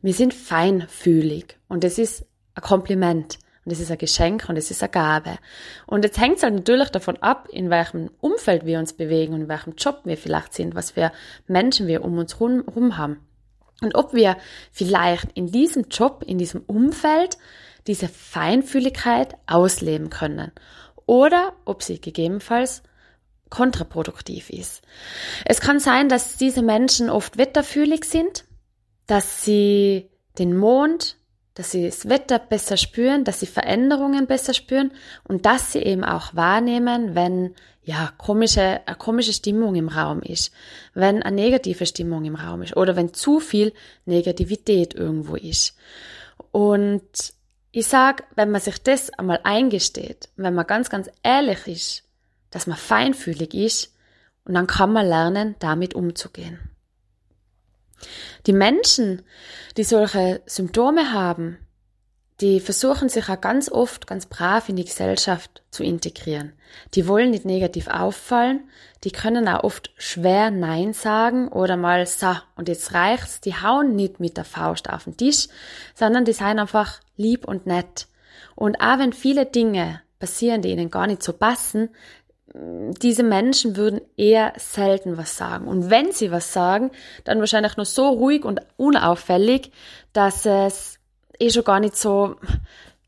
Wir 0.00 0.14
sind 0.14 0.32
feinfühlig 0.32 1.58
und 1.68 1.84
es 1.84 1.98
ist 1.98 2.24
ein 2.54 2.62
Kompliment. 2.62 3.38
Und 3.64 3.70
es 3.70 3.78
ist 3.78 3.92
ein 3.92 3.98
Geschenk 3.98 4.48
und 4.48 4.56
es 4.56 4.72
ist 4.72 4.82
eine 4.82 4.90
Gabe. 4.90 5.38
Und 5.86 6.04
jetzt 6.04 6.18
hängt 6.18 6.38
es 6.38 6.42
halt 6.42 6.54
natürlich 6.54 6.88
davon 6.88 7.16
ab, 7.18 7.48
in 7.52 7.70
welchem 7.70 8.10
Umfeld 8.20 8.66
wir 8.66 8.80
uns 8.80 8.92
bewegen 8.92 9.34
und 9.34 9.42
in 9.42 9.48
welchem 9.48 9.74
Job 9.76 10.00
wir 10.02 10.16
vielleicht 10.16 10.52
sind, 10.54 10.74
was 10.74 10.92
für 10.92 11.12
Menschen 11.46 11.86
wir 11.86 12.04
um 12.04 12.18
uns 12.18 12.40
herum 12.40 12.96
haben. 12.96 13.20
Und 13.80 13.94
ob 13.94 14.14
wir 14.14 14.36
vielleicht 14.72 15.30
in 15.34 15.46
diesem 15.46 15.84
Job, 15.90 16.24
in 16.26 16.38
diesem 16.38 16.62
Umfeld 16.62 17.38
diese 17.86 18.08
Feinfühligkeit 18.08 19.36
ausleben 19.46 20.10
können. 20.10 20.50
Oder 21.06 21.52
ob 21.64 21.82
sie 21.82 22.00
gegebenenfalls 22.00 22.82
kontraproduktiv 23.52 24.48
ist. 24.48 24.82
Es 25.44 25.60
kann 25.60 25.78
sein, 25.78 26.08
dass 26.08 26.38
diese 26.38 26.62
Menschen 26.62 27.10
oft 27.10 27.36
wetterfühlig 27.36 28.06
sind, 28.06 28.46
dass 29.06 29.44
sie 29.44 30.08
den 30.38 30.56
Mond, 30.56 31.18
dass 31.52 31.70
sie 31.70 31.84
das 31.84 32.08
Wetter 32.08 32.38
besser 32.38 32.78
spüren, 32.78 33.24
dass 33.24 33.40
sie 33.40 33.46
Veränderungen 33.46 34.26
besser 34.26 34.54
spüren 34.54 34.90
und 35.24 35.44
dass 35.44 35.72
sie 35.72 35.80
eben 35.80 36.02
auch 36.02 36.34
wahrnehmen, 36.34 37.14
wenn 37.14 37.54
ja 37.82 38.10
komische, 38.16 38.80
eine 38.86 38.96
komische 38.96 39.34
Stimmung 39.34 39.74
im 39.74 39.88
Raum 39.88 40.22
ist, 40.22 40.54
wenn 40.94 41.22
eine 41.22 41.36
negative 41.36 41.84
Stimmung 41.84 42.24
im 42.24 42.36
Raum 42.36 42.62
ist 42.62 42.74
oder 42.74 42.96
wenn 42.96 43.12
zu 43.12 43.38
viel 43.38 43.74
Negativität 44.06 44.94
irgendwo 44.94 45.36
ist. 45.36 45.76
Und 46.52 47.02
ich 47.70 47.86
sag, 47.86 48.24
wenn 48.34 48.50
man 48.50 48.62
sich 48.62 48.82
das 48.82 49.10
einmal 49.10 49.40
eingesteht, 49.44 50.30
wenn 50.36 50.54
man 50.54 50.66
ganz, 50.66 50.88
ganz 50.88 51.10
ehrlich 51.22 51.66
ist, 51.66 52.04
dass 52.52 52.68
man 52.68 52.76
feinfühlig 52.76 53.54
ist 53.54 53.92
und 54.44 54.54
dann 54.54 54.68
kann 54.68 54.92
man 54.92 55.06
lernen, 55.06 55.56
damit 55.58 55.94
umzugehen. 55.94 56.60
Die 58.46 58.52
Menschen, 58.52 59.22
die 59.76 59.84
solche 59.84 60.42
Symptome 60.46 61.12
haben, 61.12 61.58
die 62.40 62.58
versuchen 62.58 63.08
sich 63.08 63.28
auch 63.28 63.40
ganz 63.40 63.70
oft 63.70 64.08
ganz 64.08 64.26
brav 64.26 64.68
in 64.68 64.74
die 64.74 64.84
Gesellschaft 64.84 65.62
zu 65.70 65.84
integrieren. 65.84 66.52
Die 66.94 67.06
wollen 67.06 67.30
nicht 67.30 67.44
negativ 67.44 67.86
auffallen, 67.86 68.68
die 69.04 69.12
können 69.12 69.46
auch 69.46 69.62
oft 69.62 69.92
schwer 69.96 70.50
Nein 70.50 70.92
sagen 70.92 71.48
oder 71.48 71.76
mal 71.76 72.04
so 72.06 72.34
und 72.56 72.68
jetzt 72.68 72.94
reicht's, 72.94 73.40
die 73.40 73.54
hauen 73.54 73.94
nicht 73.94 74.18
mit 74.18 74.36
der 74.36 74.44
Faust 74.44 74.90
auf 74.90 75.04
den 75.04 75.16
Tisch, 75.16 75.48
sondern 75.94 76.24
die 76.24 76.32
seien 76.32 76.58
einfach 76.58 77.00
lieb 77.16 77.46
und 77.46 77.66
nett. 77.66 78.08
Und 78.56 78.80
auch 78.80 78.98
wenn 78.98 79.12
viele 79.12 79.46
Dinge 79.46 80.00
passieren, 80.18 80.62
die 80.62 80.70
ihnen 80.70 80.90
gar 80.90 81.06
nicht 81.06 81.22
so 81.22 81.32
passen, 81.32 81.90
diese 82.54 83.22
Menschen 83.22 83.76
würden 83.76 84.00
eher 84.16 84.52
selten 84.56 85.16
was 85.16 85.36
sagen. 85.36 85.66
Und 85.66 85.88
wenn 85.88 86.12
sie 86.12 86.30
was 86.30 86.52
sagen, 86.52 86.90
dann 87.24 87.40
wahrscheinlich 87.40 87.76
nur 87.76 87.86
so 87.86 88.08
ruhig 88.10 88.44
und 88.44 88.60
unauffällig, 88.76 89.72
dass 90.12 90.44
es 90.44 90.98
eh 91.38 91.50
schon 91.50 91.64
gar 91.64 91.80
nicht 91.80 91.96
so, 91.96 92.36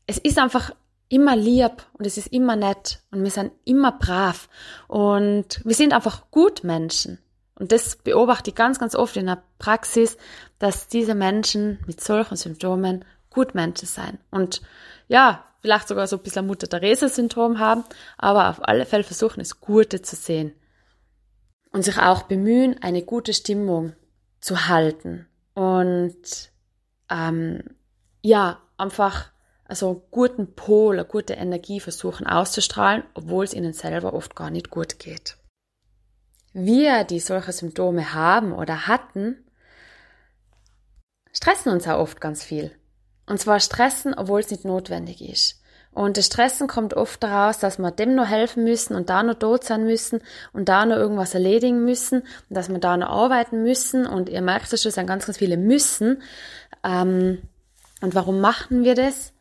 es 0.07 0.17
ist 0.17 0.39
einfach 0.39 0.71
immer 1.09 1.35
lieb 1.35 1.83
und 1.93 2.07
es 2.07 2.17
ist 2.17 2.27
immer 2.27 2.55
nett 2.55 2.99
und 3.11 3.23
wir 3.23 3.29
sind 3.29 3.51
immer 3.65 3.91
brav 3.91 4.49
und 4.87 5.61
wir 5.63 5.75
sind 5.75 5.93
einfach 5.93 6.31
gut 6.31 6.63
Menschen. 6.63 7.19
Und 7.57 7.71
das 7.71 7.97
beobachte 7.97 8.49
ich 8.49 8.55
ganz, 8.55 8.79
ganz 8.79 8.95
oft 8.95 9.15
in 9.15 9.27
der 9.27 9.43
Praxis, 9.59 10.17
dass 10.59 10.87
diese 10.87 11.15
Menschen 11.15 11.79
mit 11.85 12.01
solchen 12.01 12.35
Symptomen 12.35 13.05
gut 13.29 13.53
Menschen 13.53 13.87
sein. 13.87 14.17
Und 14.31 14.61
ja, 15.07 15.45
vielleicht 15.65 15.87
sogar 15.87 16.05
so 16.05 16.17
ein 16.17 16.21
bisschen 16.23 16.45
Mutter-Therese-Syndrom 16.45 17.57
haben, 17.57 17.83
aber 18.19 18.49
auf 18.49 18.59
alle 18.61 18.85
Fälle 18.85 19.03
versuchen, 19.03 19.39
das 19.39 19.59
Gute 19.59 20.03
zu 20.03 20.15
sehen. 20.15 20.53
Und 21.71 21.81
sich 21.81 21.97
auch 21.97 22.23
bemühen, 22.23 22.81
eine 22.81 23.01
gute 23.01 23.33
Stimmung 23.33 23.93
zu 24.39 24.67
halten. 24.67 25.27
Und 25.55 26.51
ähm, 27.09 27.63
ja, 28.21 28.61
einfach 28.77 29.31
also 29.67 30.07
guten 30.11 30.53
Pol, 30.53 30.99
eine 30.99 31.05
gute 31.05 31.33
Energie 31.33 31.79
versuchen 31.79 32.27
auszustrahlen, 32.27 33.03
obwohl 33.15 33.43
es 33.43 33.53
ihnen 33.53 33.73
selber 33.73 34.13
oft 34.13 34.35
gar 34.35 34.51
nicht 34.51 34.69
gut 34.69 34.99
geht. 34.99 35.37
Wir, 36.53 37.03
die 37.03 37.19
solche 37.19 37.51
Symptome 37.51 38.13
haben 38.13 38.53
oder 38.53 38.85
hatten, 38.85 39.43
stressen 41.33 41.71
uns 41.71 41.87
auch 41.87 41.99
oft 41.99 42.21
ganz 42.21 42.43
viel. 42.43 42.71
Und 43.27 43.39
zwar 43.39 43.59
stressen, 43.59 44.13
obwohl 44.13 44.39
es 44.39 44.51
nicht 44.51 44.65
notwendig 44.65 45.21
ist. 45.21 45.61
Und 45.95 46.17
das 46.17 46.25
Stressen 46.25 46.67
kommt 46.67 46.93
oft 46.93 47.23
daraus, 47.23 47.57
dass 47.59 47.79
wir 47.79 47.89
dem 47.89 48.15
noch 48.15 48.27
helfen 48.27 48.65
müssen 48.65 48.95
und 48.95 49.09
da 49.09 49.23
noch 49.23 49.35
tot 49.35 49.63
sein 49.63 49.85
müssen 49.85 50.19
und 50.51 50.67
da 50.67 50.85
noch 50.85 50.97
irgendwas 50.97 51.33
erledigen 51.33 51.85
müssen 51.85 52.19
und 52.19 52.27
dass 52.49 52.67
wir 52.67 52.79
da 52.79 52.97
noch 52.97 53.07
arbeiten 53.07 53.63
müssen. 53.63 54.05
Und 54.05 54.27
ihr 54.27 54.41
merkt 54.41 54.71
es 54.73 54.81
schon, 54.81 54.89
es 54.89 54.95
sind 54.95 55.07
ganz, 55.07 55.25
ganz 55.25 55.37
viele 55.37 55.55
müssen. 55.55 56.21
Ähm, 56.83 57.43
und 58.01 58.13
warum 58.13 58.41
machen 58.41 58.83
wir 58.83 58.93
das? 58.93 59.31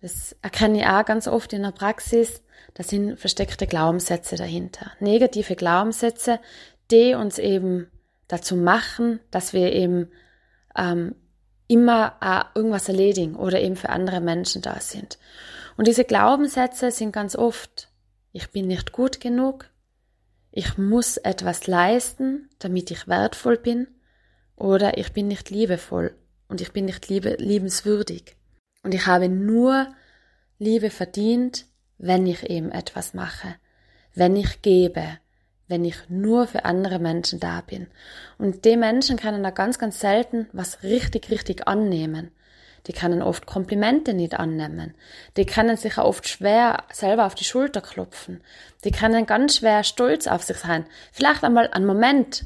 Das 0.00 0.36
erkenne 0.42 0.78
ich 0.78 0.86
auch 0.86 1.04
ganz 1.04 1.26
oft 1.26 1.52
in 1.52 1.64
der 1.64 1.72
Praxis. 1.72 2.40
Da 2.74 2.84
sind 2.84 3.18
versteckte 3.18 3.66
Glaubenssätze 3.66 4.36
dahinter. 4.36 4.92
Negative 5.00 5.56
Glaubenssätze, 5.56 6.38
die 6.92 7.14
uns 7.14 7.40
eben 7.40 7.90
dazu 8.28 8.54
machen, 8.54 9.18
dass 9.32 9.52
wir 9.52 9.72
eben 9.72 10.08
ähm, 10.76 11.16
immer 11.68 12.16
äh, 12.20 12.58
irgendwas 12.58 12.88
erledigen 12.88 13.36
oder 13.36 13.60
eben 13.60 13.76
für 13.76 13.90
andere 13.90 14.20
Menschen 14.20 14.62
da 14.62 14.80
sind. 14.80 15.18
Und 15.76 15.86
diese 15.86 16.04
Glaubenssätze 16.04 16.90
sind 16.90 17.12
ganz 17.12 17.36
oft, 17.36 17.88
ich 18.32 18.50
bin 18.50 18.66
nicht 18.66 18.92
gut 18.92 19.20
genug, 19.20 19.68
ich 20.50 20.78
muss 20.78 21.16
etwas 21.18 21.66
leisten, 21.66 22.48
damit 22.58 22.90
ich 22.90 23.08
wertvoll 23.08 23.58
bin, 23.58 23.88
oder 24.56 24.96
ich 24.96 25.12
bin 25.12 25.28
nicht 25.28 25.50
liebevoll 25.50 26.14
und 26.48 26.60
ich 26.60 26.72
bin 26.72 26.86
nicht 26.86 27.08
liebe, 27.08 27.36
liebenswürdig. 27.38 28.36
Und 28.82 28.94
ich 28.94 29.06
habe 29.06 29.28
nur 29.28 29.88
Liebe 30.58 30.90
verdient, 30.90 31.66
wenn 31.98 32.26
ich 32.26 32.48
eben 32.48 32.70
etwas 32.70 33.12
mache, 33.12 33.56
wenn 34.14 34.34
ich 34.36 34.62
gebe, 34.62 35.18
wenn 35.68 35.84
ich 35.84 35.96
nur 36.08 36.46
für 36.46 36.64
andere 36.64 36.98
Menschen 36.98 37.40
da 37.40 37.60
bin. 37.60 37.88
Und 38.38 38.64
die 38.64 38.76
Menschen 38.76 39.16
können 39.16 39.42
da 39.42 39.50
ganz, 39.50 39.78
ganz 39.78 40.00
selten 40.00 40.48
was 40.52 40.82
richtig, 40.82 41.30
richtig 41.30 41.66
annehmen. 41.66 42.30
Die 42.86 42.92
können 42.92 43.20
oft 43.20 43.46
Komplimente 43.46 44.14
nicht 44.14 44.34
annehmen. 44.34 44.94
Die 45.36 45.44
können 45.44 45.76
sich 45.76 45.98
oft 45.98 46.28
schwer 46.28 46.84
selber 46.92 47.26
auf 47.26 47.34
die 47.34 47.44
Schulter 47.44 47.80
klopfen. 47.80 48.42
Die 48.84 48.92
können 48.92 49.26
ganz 49.26 49.56
schwer 49.56 49.82
stolz 49.82 50.28
auf 50.28 50.44
sich 50.44 50.58
sein. 50.58 50.86
Vielleicht 51.10 51.42
einmal 51.42 51.68
einen 51.68 51.86
Moment, 51.86 52.44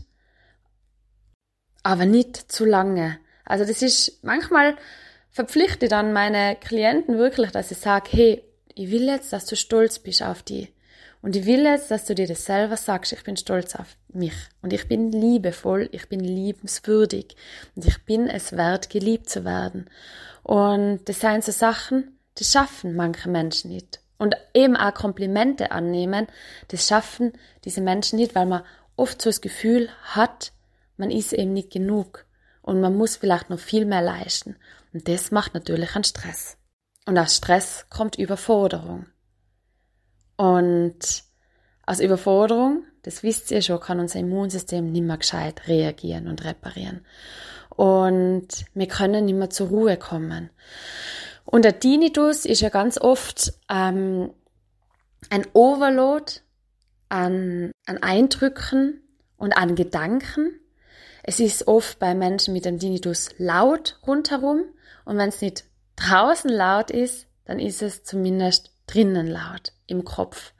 aber 1.83 2.07
nicht 2.07 2.51
zu 2.51 2.65
lange. 2.65 3.19
Also 3.45 3.65
das 3.65 3.83
ist 3.83 4.25
manchmal 4.25 4.77
verpflichte 5.31 5.89
dann 5.89 6.13
meine 6.13 6.57
Klienten 6.57 7.19
wirklich, 7.19 7.51
dass 7.51 7.71
ich 7.71 7.79
sage, 7.79 8.09
hey, 8.11 8.45
ich 8.75 8.91
will 8.91 9.07
jetzt, 9.07 9.33
dass 9.33 9.47
du 9.47 9.57
stolz 9.57 9.99
bist 9.99 10.23
auf 10.23 10.43
die. 10.43 10.69
Und 11.23 11.37
ich 11.37 11.45
will 11.45 11.65
jetzt, 11.65 11.91
dass 11.91 12.07
du 12.07 12.15
dir 12.15 12.27
das 12.27 12.45
selber 12.45 12.77
sagst, 12.77 13.13
ich 13.13 13.23
bin 13.25 13.37
stolz 13.37 13.75
auf 13.75 13.97
mich. 14.09 14.35
Und 14.63 14.73
ich 14.73 14.89
bin 14.89 15.13
liebevoll, 15.13 15.89
ich 15.93 16.09
bin 16.09 16.21
liebenswürdig. 16.21 17.37
Und 17.77 17.85
ich 17.85 18.05
bin 18.05 18.27
es 18.27 18.57
wert, 18.57 18.89
geliebt 18.89 19.29
zu 19.29 19.45
werden. 19.45 19.91
Und 20.43 21.01
das 21.07 21.21
sind 21.21 21.45
so 21.45 21.53
Sachen, 21.53 22.19
das 22.37 22.51
schaffen 22.53 22.97
manche 22.97 23.29
Menschen 23.29 23.71
nicht. 23.71 24.01
Und 24.19 24.35
eben 24.55 24.77
auch 24.77 24.95
Komplimente 24.95 25.73
annehmen, 25.73 26.27
das 26.69 26.87
schaffen 26.87 27.33
diese 27.65 27.81
Menschen 27.81 28.19
nicht, 28.19 28.35
weil 28.35 28.47
man 28.47 28.65
oft 28.97 29.21
so 29.21 29.31
das 29.31 29.41
Gefühl 29.41 29.89
hat, 30.03 30.53
man 30.97 31.11
ist 31.11 31.33
eben 31.33 31.53
nicht 31.53 31.71
genug. 31.71 32.27
Und 32.63 32.81
man 32.81 32.97
muss 32.97 33.17
vielleicht 33.17 33.51
noch 33.51 33.59
viel 33.59 33.85
mehr 33.85 34.03
leisten. 34.03 34.57
Und 34.93 35.09
das 35.09 35.31
macht 35.31 35.55
natürlich 35.55 35.95
einen 35.95 36.05
Stress. 36.05 36.57
Und 37.07 37.19
aus 37.19 37.37
Stress 37.37 37.87
kommt 37.89 38.19
Überforderung. 38.19 39.07
Und 40.41 41.25
aus 41.85 42.01
Überforderung, 42.01 42.85
das 43.03 43.23
wisst 43.23 43.51
ihr 43.51 43.61
schon, 43.61 43.79
kann 43.79 44.01
unser 44.01 44.21
Immunsystem 44.21 44.91
nicht 44.91 45.05
mehr 45.05 45.19
gescheit 45.19 45.69
reagieren 45.69 46.29
und 46.29 46.47
reparieren. 46.47 47.05
Und 47.69 48.49
wir 48.73 48.89
können 48.89 49.27
nicht 49.27 49.35
mehr 49.35 49.51
zur 49.51 49.69
Ruhe 49.69 49.99
kommen. 49.99 50.49
Und 51.45 51.67
der 51.67 51.79
Tinnitus 51.79 52.47
ist 52.47 52.63
ja 52.63 52.71
ganz 52.71 52.99
oft 52.99 53.53
ähm, 53.69 54.31
ein 55.29 55.47
Overload 55.53 56.33
an, 57.11 57.71
an 57.85 57.99
Eindrücken 58.03 59.03
und 59.37 59.53
an 59.53 59.75
Gedanken. 59.75 60.59
Es 61.23 61.39
ist 61.39 61.69
oft 61.69 61.99
bei 61.99 62.15
Menschen 62.15 62.55
mit 62.55 62.65
dem 62.65 62.79
Tinnitus 62.79 63.29
laut 63.37 64.01
rundherum 64.07 64.63
und 65.05 65.19
wenn 65.19 65.29
es 65.29 65.43
nicht 65.43 65.65
draußen 65.97 66.51
laut 66.51 66.91
ist, 66.91 67.27
dann 67.45 67.59
ist 67.59 67.83
es 67.83 68.05
zumindest 68.05 68.71
drinnen 68.87 69.27
laut 69.27 69.75
im 69.91 70.05
Kopf. 70.05 70.53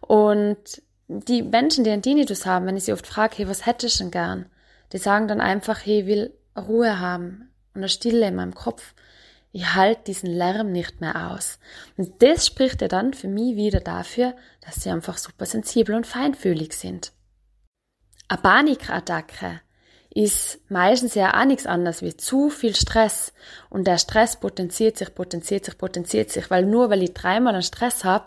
Und 0.00 0.82
die 1.08 1.42
Menschen, 1.42 1.84
die 1.84 1.90
einen 1.90 2.02
Tinnitus 2.02 2.46
haben, 2.46 2.66
wenn 2.66 2.76
ich 2.76 2.84
sie 2.84 2.92
oft 2.92 3.06
frage, 3.06 3.36
hey, 3.36 3.48
was 3.48 3.66
hättest 3.66 4.00
du 4.00 4.04
denn 4.04 4.10
gern? 4.10 4.46
Die 4.92 4.98
sagen 4.98 5.28
dann 5.28 5.40
einfach, 5.40 5.84
hey, 5.84 6.00
ich 6.00 6.06
will 6.06 6.34
Ruhe 6.56 7.00
haben 7.00 7.50
und 7.74 7.80
eine 7.80 7.88
Stille 7.88 8.26
in 8.26 8.34
meinem 8.34 8.54
Kopf. 8.54 8.94
Ich 9.52 9.74
halte 9.74 10.04
diesen 10.04 10.30
Lärm 10.30 10.70
nicht 10.70 11.00
mehr 11.00 11.30
aus. 11.30 11.58
Und 11.96 12.22
das 12.22 12.46
spricht 12.46 12.82
ja 12.82 12.88
dann 12.88 13.14
für 13.14 13.28
mich 13.28 13.56
wieder 13.56 13.80
dafür, 13.80 14.34
dass 14.60 14.76
sie 14.76 14.90
einfach 14.90 15.18
super 15.18 15.46
sensibel 15.46 15.94
und 15.94 16.06
feinfühlig 16.06 16.74
sind. 16.74 17.12
Eine 18.28 18.42
Panikattacke 18.42 19.60
ist 20.10 20.60
meistens 20.70 21.14
ja 21.14 21.38
auch 21.38 21.44
nichts 21.44 21.66
anderes 21.66 22.02
wie 22.02 22.16
zu 22.16 22.50
viel 22.50 22.74
Stress. 22.74 23.32
Und 23.70 23.86
der 23.86 23.98
Stress 23.98 24.40
potenziert 24.40 24.96
sich, 24.96 25.14
potenziert 25.14 25.64
sich, 25.66 25.78
potenziert 25.78 26.30
sich, 26.30 26.50
weil 26.50 26.64
nur 26.64 26.90
weil 26.90 27.02
ich 27.02 27.14
dreimal 27.14 27.54
einen 27.54 27.62
Stress 27.62 28.02
habe, 28.04 28.26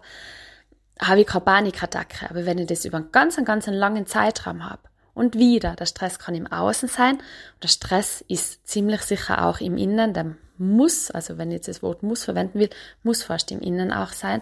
habe 1.02 1.22
ich 1.22 1.28
keine 1.28 1.46
Panikattacke. 1.46 2.30
Aber 2.30 2.46
wenn 2.46 2.58
ich 2.58 2.68
das 2.68 2.86
über 2.86 2.98
einen 2.98 3.12
ganz, 3.12 3.38
ganz 3.44 3.68
langen 3.68 4.06
Zeitraum 4.06 4.70
habe, 4.70 4.82
und 5.20 5.36
wieder, 5.36 5.76
der 5.76 5.86
Stress 5.86 6.18
kann 6.18 6.34
im 6.34 6.48
Außen 6.48 6.88
sein, 6.88 7.16
und 7.16 7.64
der 7.64 7.68
Stress 7.68 8.24
ist 8.28 8.66
ziemlich 8.66 9.02
sicher 9.02 9.46
auch 9.46 9.60
im 9.60 9.78
Innen, 9.78 10.14
der 10.14 10.36
muss, 10.58 11.12
also 11.12 11.38
wenn 11.38 11.50
ich 11.50 11.56
jetzt 11.56 11.68
das 11.68 11.84
Wort 11.84 12.04
muss 12.04 12.24
verwenden 12.24 12.60
will, 12.60 12.70
muss 13.04 13.24
fast 13.24 13.52
im 13.52 13.60
Innen 13.60 13.92
auch 13.92 14.14
sein. 14.14 14.42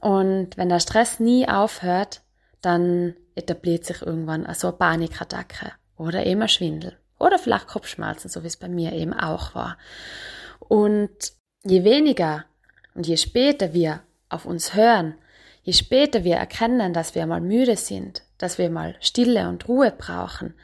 Und 0.00 0.56
wenn 0.56 0.70
der 0.70 0.80
Stress 0.80 1.20
nie 1.20 1.48
aufhört, 1.48 2.22
dann 2.62 3.14
etabliert 3.34 3.84
sich 3.84 4.02
irgendwann 4.02 4.46
so 4.54 4.68
eine 4.68 4.76
Panikattacke 4.76 5.72
oder 5.96 6.24
eben 6.24 6.42
ein 6.42 6.48
Schwindel 6.48 6.96
oder 7.18 7.38
vielleicht 7.38 7.68
Kopfschmerzen, 7.68 8.28
so 8.28 8.42
wie 8.42 8.48
es 8.48 8.56
bei 8.56 8.68
mir 8.68 8.92
eben 8.92 9.12
auch 9.12 9.54
war. 9.54 9.76
Und 10.58 11.10
je 11.62 11.84
weniger 11.84 12.44
und 12.94 13.06
je 13.06 13.16
später 13.16 13.72
wir 13.72 14.00
auf 14.28 14.46
uns 14.46 14.74
hören, 14.74 15.14
je 15.62 15.72
später 15.72 16.24
wir 16.24 16.36
erkennen, 16.36 16.92
dass 16.92 17.14
wir 17.14 17.26
mal 17.26 17.40
müde 17.40 17.76
sind, 17.76 18.22
dass 18.38 18.58
wir 18.58 18.70
mal 18.70 18.96
Stille 19.00 19.48
und 19.48 19.68
Ruhe 19.68 19.92
brauchen, 19.96 20.54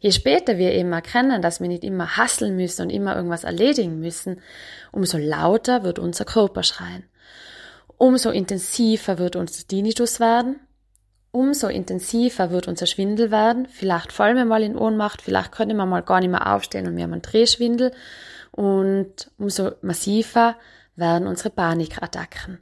je 0.00 0.10
später 0.10 0.58
wir 0.58 0.72
eben 0.72 0.92
erkennen, 0.92 1.42
dass 1.42 1.60
wir 1.60 1.68
nicht 1.68 1.84
immer 1.84 2.16
hasseln 2.16 2.56
müssen 2.56 2.82
und 2.82 2.90
immer 2.90 3.16
irgendwas 3.16 3.44
erledigen 3.44 4.00
müssen, 4.00 4.40
umso 4.92 5.18
lauter 5.18 5.82
wird 5.82 5.98
unser 5.98 6.24
Körper 6.24 6.62
schreien. 6.62 7.04
Umso 7.96 8.30
intensiver 8.30 9.18
wird 9.18 9.36
unser 9.36 9.66
Tinnitus 9.66 10.20
werden 10.20 10.60
umso 11.34 11.66
intensiver 11.66 12.52
wird 12.52 12.68
unser 12.68 12.86
Schwindel 12.86 13.32
werden. 13.32 13.66
Vielleicht 13.66 14.12
fallen 14.12 14.36
wir 14.36 14.44
mal 14.44 14.62
in 14.62 14.78
Ohnmacht, 14.78 15.20
vielleicht 15.20 15.50
können 15.50 15.76
wir 15.76 15.84
mal 15.84 16.02
gar 16.02 16.20
nicht 16.20 16.30
mehr 16.30 16.54
aufstehen 16.54 16.86
und 16.86 16.96
wir 16.96 17.02
haben 17.02 17.12
einen 17.12 17.22
Drehschwindel. 17.22 17.90
Und 18.52 19.32
umso 19.36 19.72
massiver 19.82 20.54
werden 20.94 21.26
unsere 21.26 21.50
Panikattacken. 21.50 22.60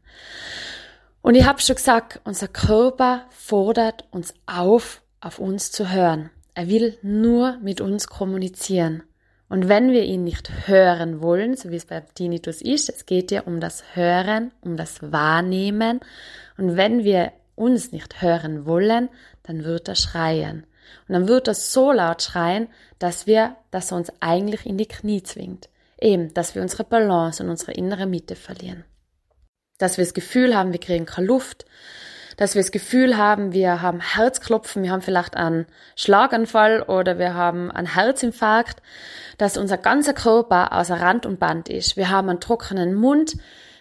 Und 1.22 1.36
ich 1.36 1.46
habe 1.46 1.60
schon 1.60 1.76
gesagt, 1.76 2.20
unser 2.24 2.48
Körper 2.48 3.26
fordert 3.30 4.04
uns 4.10 4.34
auf, 4.46 5.02
auf 5.20 5.38
uns 5.38 5.70
zu 5.70 5.90
hören. 5.90 6.30
Er 6.54 6.68
will 6.68 6.98
nur 7.02 7.58
mit 7.62 7.80
uns 7.80 8.08
kommunizieren. 8.08 9.04
Und 9.48 9.68
wenn 9.68 9.92
wir 9.92 10.02
ihn 10.02 10.24
nicht 10.24 10.66
hören 10.66 11.20
wollen, 11.22 11.56
so 11.56 11.70
wie 11.70 11.76
es 11.76 11.86
bei 11.86 12.00
Tinnitus 12.00 12.60
ist, 12.60 12.88
es 12.88 13.06
geht 13.06 13.30
ja 13.30 13.42
um 13.42 13.60
das 13.60 13.84
Hören, 13.94 14.50
um 14.62 14.76
das 14.76 15.12
Wahrnehmen. 15.12 16.00
Und 16.58 16.76
wenn 16.76 17.04
wir 17.04 17.32
uns 17.54 17.92
nicht 17.92 18.20
hören 18.20 18.66
wollen, 18.66 19.08
dann 19.44 19.62
wird 19.62 19.88
er 19.88 19.94
schreien. 19.94 20.66
Und 21.06 21.12
dann 21.12 21.28
wird 21.28 21.48
er 21.48 21.54
so 21.54 21.92
laut 21.92 22.22
schreien, 22.22 22.68
dass 22.98 23.26
wir, 23.26 23.56
dass 23.70 23.92
er 23.92 23.98
uns 23.98 24.12
eigentlich 24.20 24.66
in 24.66 24.76
die 24.76 24.88
Knie 24.88 25.22
zwingt. 25.22 25.68
Eben, 26.00 26.34
dass 26.34 26.54
wir 26.54 26.62
unsere 26.62 26.84
Balance 26.84 27.42
und 27.42 27.50
unsere 27.50 27.72
innere 27.72 28.06
Mitte 28.06 28.34
verlieren. 28.34 28.84
Dass 29.82 29.98
wir 29.98 30.04
das 30.04 30.14
Gefühl 30.14 30.56
haben, 30.56 30.72
wir 30.72 30.80
kriegen 30.80 31.06
keine 31.06 31.26
Luft. 31.26 31.66
Dass 32.36 32.54
wir 32.54 32.62
das 32.62 32.70
Gefühl 32.70 33.16
haben, 33.16 33.52
wir 33.52 33.82
haben 33.82 34.00
Herzklopfen, 34.00 34.82
wir 34.82 34.92
haben 34.92 35.02
vielleicht 35.02 35.36
einen 35.36 35.66
Schlaganfall 35.96 36.82
oder 36.82 37.18
wir 37.18 37.34
haben 37.34 37.70
einen 37.70 37.92
Herzinfarkt. 37.92 38.80
Dass 39.38 39.56
unser 39.56 39.78
ganzer 39.78 40.14
Körper 40.14 40.72
außer 40.72 41.00
Rand 41.00 41.26
und 41.26 41.40
Band 41.40 41.68
ist. 41.68 41.96
Wir 41.96 42.10
haben 42.10 42.28
einen 42.28 42.40
trockenen 42.40 42.94
Mund. 42.94 43.34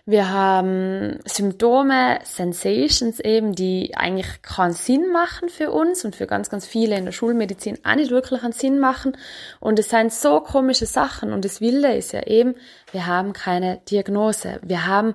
Wir 0.07 0.31
haben 0.31 1.19
Symptome, 1.25 2.19
Sensations 2.23 3.19
eben, 3.19 3.53
die 3.53 3.95
eigentlich 3.95 4.41
keinen 4.41 4.73
Sinn 4.73 5.11
machen 5.11 5.47
für 5.47 5.69
uns 5.71 6.03
und 6.03 6.15
für 6.15 6.25
ganz, 6.25 6.49
ganz 6.49 6.65
viele 6.65 6.97
in 6.97 7.05
der 7.05 7.11
Schulmedizin 7.11 7.77
auch 7.83 7.93
nicht 7.93 8.09
wirklich 8.09 8.41
einen 8.43 8.53
Sinn 8.53 8.79
machen. 8.79 9.15
Und 9.59 9.77
es 9.77 9.89
sind 9.89 10.11
so 10.11 10.39
komische 10.39 10.87
Sachen. 10.87 11.31
Und 11.31 11.45
das 11.45 11.61
Wilde 11.61 11.93
ist 11.93 12.13
ja 12.13 12.25
eben, 12.25 12.55
wir 12.91 13.05
haben 13.05 13.33
keine 13.33 13.77
Diagnose. 13.89 14.59
Wir 14.63 14.87
haben 14.87 15.13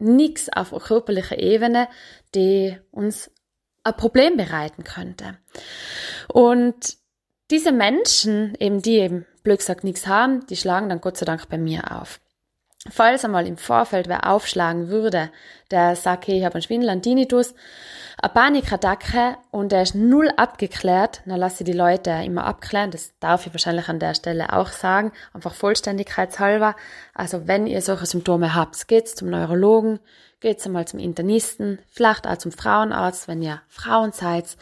nichts 0.00 0.48
auf 0.48 0.70
körperlicher 0.70 1.38
Ebene, 1.38 1.88
die 2.34 2.76
uns 2.90 3.30
ein 3.84 3.96
Problem 3.96 4.36
bereiten 4.36 4.84
könnte. 4.84 5.38
Und 6.28 6.96
diese 7.50 7.72
Menschen, 7.72 8.54
eben 8.60 8.82
die 8.82 8.98
eben 8.98 9.26
blöd 9.42 9.58
gesagt 9.58 9.84
nichts 9.84 10.06
haben, 10.06 10.46
die 10.46 10.56
schlagen 10.56 10.88
dann 10.88 11.00
Gott 11.00 11.16
sei 11.16 11.26
Dank 11.26 11.48
bei 11.48 11.58
mir 11.58 11.98
auf. 11.98 12.20
Falls 12.88 13.26
einmal 13.26 13.46
im 13.46 13.58
Vorfeld 13.58 14.08
wer 14.08 14.26
aufschlagen 14.30 14.88
würde, 14.88 15.30
der 15.70 15.96
sagt, 15.96 16.26
hey, 16.26 16.38
ich 16.38 16.44
habe 16.46 16.54
einen 16.54 16.62
Schwindel, 16.62 16.88
einen 16.88 17.02
Tinnitus, 17.02 17.54
eine 18.16 18.32
Panikattacke 18.32 19.36
und 19.50 19.70
der 19.70 19.82
ist 19.82 19.94
null 19.94 20.32
abgeklärt, 20.36 21.20
dann 21.26 21.38
lasse 21.38 21.62
ich 21.62 21.66
die 21.66 21.76
Leute 21.76 22.10
immer 22.24 22.44
abklären. 22.44 22.90
Das 22.90 23.12
darf 23.20 23.46
ich 23.46 23.52
wahrscheinlich 23.52 23.90
an 23.90 23.98
der 23.98 24.14
Stelle 24.14 24.54
auch 24.54 24.68
sagen, 24.68 25.12
einfach 25.34 25.52
vollständigkeitshalber. 25.52 26.74
Also 27.12 27.46
wenn 27.46 27.66
ihr 27.66 27.82
solche 27.82 28.06
Symptome 28.06 28.54
habt, 28.54 28.88
geht's 28.88 29.14
zum 29.14 29.28
Neurologen, 29.28 30.00
geht's 30.40 30.64
einmal 30.64 30.88
zum 30.88 31.00
Internisten, 31.00 31.80
vielleicht 31.90 32.26
auch 32.26 32.38
zum 32.38 32.50
Frauenarzt, 32.50 33.28
wenn 33.28 33.42
ihr 33.42 33.60
Frauen 33.68 34.12
seid, 34.12 34.56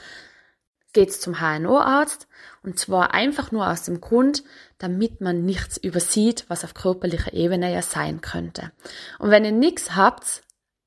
geht's 0.93 1.21
zum 1.21 1.41
HNO-Arzt 1.41 2.27
und 2.65 2.81
zwar 2.81 3.15
einfach 3.15 3.53
nur 3.53 3.71
aus 3.71 3.85
dem 3.85 4.01
Grund, 4.01 4.43
damit 4.79 5.21
man 5.21 5.45
nichts 5.45 5.77
übersieht, 5.77 6.45
was 6.49 6.65
auf 6.65 6.75
körperlicher 6.75 7.33
Ebene 7.33 7.73
ja 7.73 7.83
sein 7.83 8.21
könnte. 8.21 8.71
Und 9.19 9.31
wenn 9.31 9.45
ihr 9.45 9.53
nichts 9.53 9.97
habt, 9.97 10.43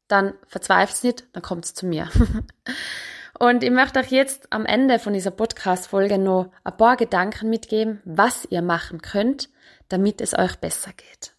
dann 0.07 0.33
verzweifelt 0.47 1.03
nicht, 1.03 1.27
dann 1.33 1.43
kommt's 1.43 1.73
zu 1.73 1.85
mir. 1.85 2.09
Und 3.39 3.63
ich 3.63 3.71
möchte 3.71 3.99
euch 3.99 4.11
jetzt 4.11 4.53
am 4.53 4.65
Ende 4.65 4.99
von 4.99 5.13
dieser 5.13 5.31
Podcast-Folge 5.31 6.17
noch 6.17 6.51
ein 6.63 6.77
paar 6.77 6.95
Gedanken 6.95 7.49
mitgeben, 7.49 8.01
was 8.05 8.45
ihr 8.45 8.61
machen 8.61 9.01
könnt, 9.01 9.49
damit 9.89 10.21
es 10.21 10.37
euch 10.37 10.57
besser 10.57 10.91
geht. 10.93 11.33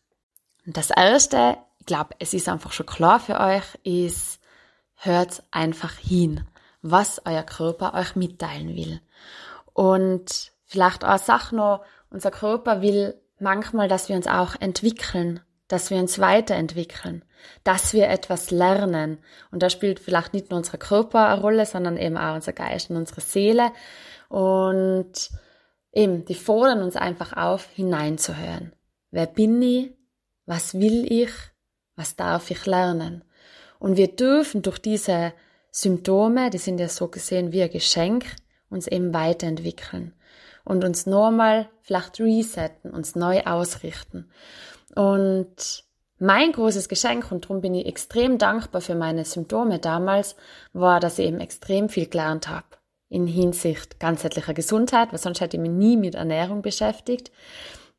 Und 0.67 0.77
das 0.77 0.91
erste, 0.91 1.59
ich 1.79 1.87
glaube, 1.87 2.17
es 2.19 2.35
ist 2.35 2.49
einfach 2.49 2.73
schon 2.73 2.87
klar 2.87 3.21
für 3.21 3.39
euch, 3.39 3.63
ist, 3.85 4.41
hört 4.97 5.45
einfach 5.51 5.93
hin, 5.93 6.45
was 6.81 7.23
euer 7.25 7.45
Körper 7.45 7.95
euch 7.95 8.17
mitteilen 8.17 8.75
will. 8.75 9.01
Und 9.73 10.53
vielleicht 10.65 11.05
auch 11.05 11.19
Sache 11.19 11.55
noch, 11.55 11.85
unser 12.13 12.31
Körper 12.31 12.83
will 12.83 13.15
manchmal, 13.39 13.89
dass 13.89 14.09
wir 14.09 14.17
uns 14.17 14.27
auch 14.27 14.55
entwickeln, 14.61 15.41
dass 15.69 15.91
wir 15.91 15.99
uns 15.99 16.19
weiterentwickeln, 16.19 17.25
dass 17.65 17.95
wir 17.95 18.09
etwas 18.09 18.51
lernen. 18.51 19.19
Und 19.51 19.63
da 19.63 19.71
spielt 19.71 19.99
vielleicht 19.99 20.35
nicht 20.35 20.51
nur 20.51 20.59
unser 20.59 20.79
Körper 20.79 21.29
eine 21.29 21.41
Rolle, 21.41 21.67
sondern 21.67 21.97
eben 21.97 22.17
auch 22.17 22.35
unser 22.35 22.53
Geist 22.53 22.91
und 22.91 22.97
unsere 22.97 23.23
Seele. 23.23 23.73
Und 24.29 25.31
eben, 25.93 26.25
die 26.27 26.35
fordern 26.35 26.83
uns 26.83 26.97
einfach 26.97 27.33
auf, 27.33 27.69
hineinzuhören. 27.71 28.73
Wer 29.11 29.27
bin 29.27 29.61
ich? 29.63 29.93
Was 30.47 30.75
will 30.75 31.11
ich? 31.11 31.31
Was 31.97 32.17
darf 32.17 32.51
ich 32.51 32.67
lernen? 32.67 33.25
Und 33.79 33.97
wir 33.97 34.09
dürfen 34.09 34.63
durch 34.63 34.79
diese 34.79 35.33
Symptome, 35.71 36.51
die 36.51 36.59
sind 36.59 36.79
ja 36.79 36.89
so 36.89 37.09
gesehen 37.09 37.53
wie 37.53 37.63
ein 37.63 37.71
Geschenk, 37.71 38.27
uns 38.69 38.87
eben 38.87 39.13
weiterentwickeln 39.15 40.15
und 40.65 40.85
uns 40.85 41.07
nochmal 41.07 41.69
vielleicht 41.81 42.21
resetten, 42.21 42.91
uns 42.91 43.15
neu 43.15 43.43
ausrichten. 43.43 44.31
Und 44.95 45.85
mein 46.19 46.53
großes 46.53 46.89
Geschenk, 46.89 47.33
und 47.33 47.45
darum 47.45 47.61
bin 47.61 47.75
ich 47.75 47.87
extrem 47.87 48.39
dankbar 48.39 48.81
für 48.81 48.95
meine 48.95 49.25
Symptome 49.25 49.81
damals, 49.81 50.37
war, 50.73 51.01
dass 51.01 51.19
ich 51.19 51.27
eben 51.27 51.41
extrem 51.41 51.89
viel 51.89 52.07
gelernt 52.07 52.49
habe 52.49 52.67
in 53.09 53.27
Hinsicht 53.27 54.01
ganzheitlicher 54.01 54.55
Gesundheit, 54.55 55.13
weil 55.13 55.19
sonst 55.19 55.41
hätte 55.41 55.57
ich 55.57 55.61
mich 55.61 55.71
nie 55.71 55.97
mit 55.97 56.15
Ernährung 56.15 56.63
beschäftigt. 56.63 57.31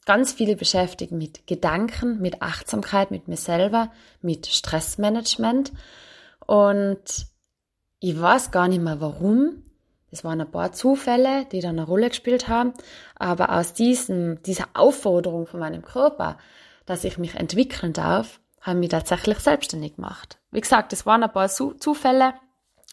Ganz 0.05 0.33
viel 0.33 0.55
beschäftigt 0.55 1.11
mit 1.11 1.47
Gedanken, 1.47 2.19
mit 2.19 2.41
Achtsamkeit, 2.41 3.11
mit 3.11 3.27
mir 3.27 3.37
selber, 3.37 3.91
mit 4.21 4.47
Stressmanagement. 4.47 5.71
Und 6.45 7.27
ich 7.99 8.19
weiß 8.19 8.51
gar 8.51 8.67
nicht 8.67 8.81
mehr 8.81 8.99
warum, 9.01 9.63
es 10.13 10.23
waren 10.23 10.39
ein 10.39 10.51
paar 10.51 10.71
Zufälle, 10.71 11.45
die 11.51 11.59
dann 11.59 11.77
eine 11.79 11.87
Rolle 11.87 12.09
gespielt 12.09 12.47
haben, 12.47 12.73
aber 13.15 13.51
aus 13.51 13.73
diesem, 13.73 14.41
dieser 14.43 14.67
Aufforderung 14.75 15.47
von 15.47 15.59
meinem 15.59 15.81
Körper, 15.81 16.37
dass 16.85 17.03
ich 17.03 17.17
mich 17.17 17.35
entwickeln 17.35 17.93
darf, 17.93 18.39
habe 18.61 18.77
ich 18.77 18.81
mich 18.81 18.89
tatsächlich 18.89 19.39
selbstständig 19.39 19.95
gemacht. 19.95 20.37
Wie 20.51 20.61
gesagt, 20.61 20.93
es 20.93 21.05
waren 21.05 21.23
ein 21.23 21.33
paar 21.33 21.49
Zufälle. 21.49 22.35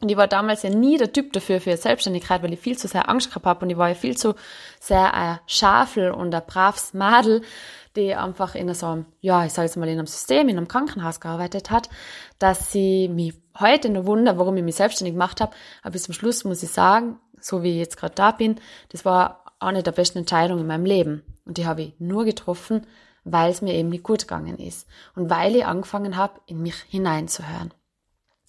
Und 0.00 0.10
ich 0.10 0.16
war 0.16 0.28
damals 0.28 0.62
ja 0.62 0.70
nie 0.70 0.96
der 0.96 1.12
Typ 1.12 1.34
dafür 1.34 1.60
für 1.60 1.76
Selbstständigkeit, 1.76 2.42
weil 2.42 2.54
ich 2.54 2.60
viel 2.60 2.78
zu 2.78 2.88
sehr 2.88 3.10
Angst 3.10 3.28
gehabt 3.28 3.44
habe. 3.44 3.66
Und 3.66 3.70
ich 3.70 3.76
war 3.76 3.90
ja 3.90 3.94
viel 3.94 4.16
zu 4.16 4.34
sehr 4.80 5.12
ein 5.12 5.40
Schafel 5.46 6.10
und 6.10 6.34
ein 6.34 6.42
braves 6.46 6.94
Madel, 6.94 7.42
die 7.96 8.14
einfach 8.14 8.54
in 8.54 8.72
so 8.74 8.86
einem, 8.86 9.06
ja, 9.20 9.44
ich 9.44 9.52
sage 9.52 9.66
jetzt 9.66 9.76
mal 9.76 9.88
in 9.88 9.98
einem 9.98 10.06
System, 10.06 10.48
in 10.48 10.56
einem 10.56 10.68
Krankenhaus 10.68 11.20
gearbeitet 11.20 11.70
hat, 11.70 11.88
dass 12.38 12.72
sie 12.72 13.08
mich 13.08 13.34
heute 13.58 13.88
nur 13.88 14.06
wundert, 14.06 14.38
warum 14.38 14.56
ich 14.56 14.62
mich 14.62 14.76
selbstständig 14.76 15.14
gemacht 15.14 15.40
habe. 15.40 15.52
Aber 15.82 15.92
bis 15.92 16.04
zum 16.04 16.14
Schluss 16.14 16.44
muss 16.44 16.62
ich 16.62 16.70
sagen, 16.70 17.18
so 17.40 17.62
wie 17.62 17.72
ich 17.72 17.78
jetzt 17.78 17.96
gerade 17.96 18.14
da 18.14 18.30
bin, 18.30 18.60
das 18.90 19.04
war 19.04 19.44
eine 19.58 19.82
der 19.82 19.92
besten 19.92 20.18
Entscheidungen 20.18 20.62
in 20.62 20.66
meinem 20.66 20.84
Leben. 20.84 21.22
Und 21.44 21.58
die 21.58 21.66
habe 21.66 21.82
ich 21.82 21.94
nur 21.98 22.24
getroffen, 22.24 22.86
weil 23.24 23.50
es 23.50 23.62
mir 23.62 23.74
eben 23.74 23.88
nicht 23.88 24.04
gut 24.04 24.20
gegangen 24.20 24.58
ist. 24.58 24.86
Und 25.14 25.28
weil 25.30 25.56
ich 25.56 25.66
angefangen 25.66 26.16
habe, 26.16 26.40
in 26.46 26.62
mich 26.62 26.76
hineinzuhören. 26.88 27.74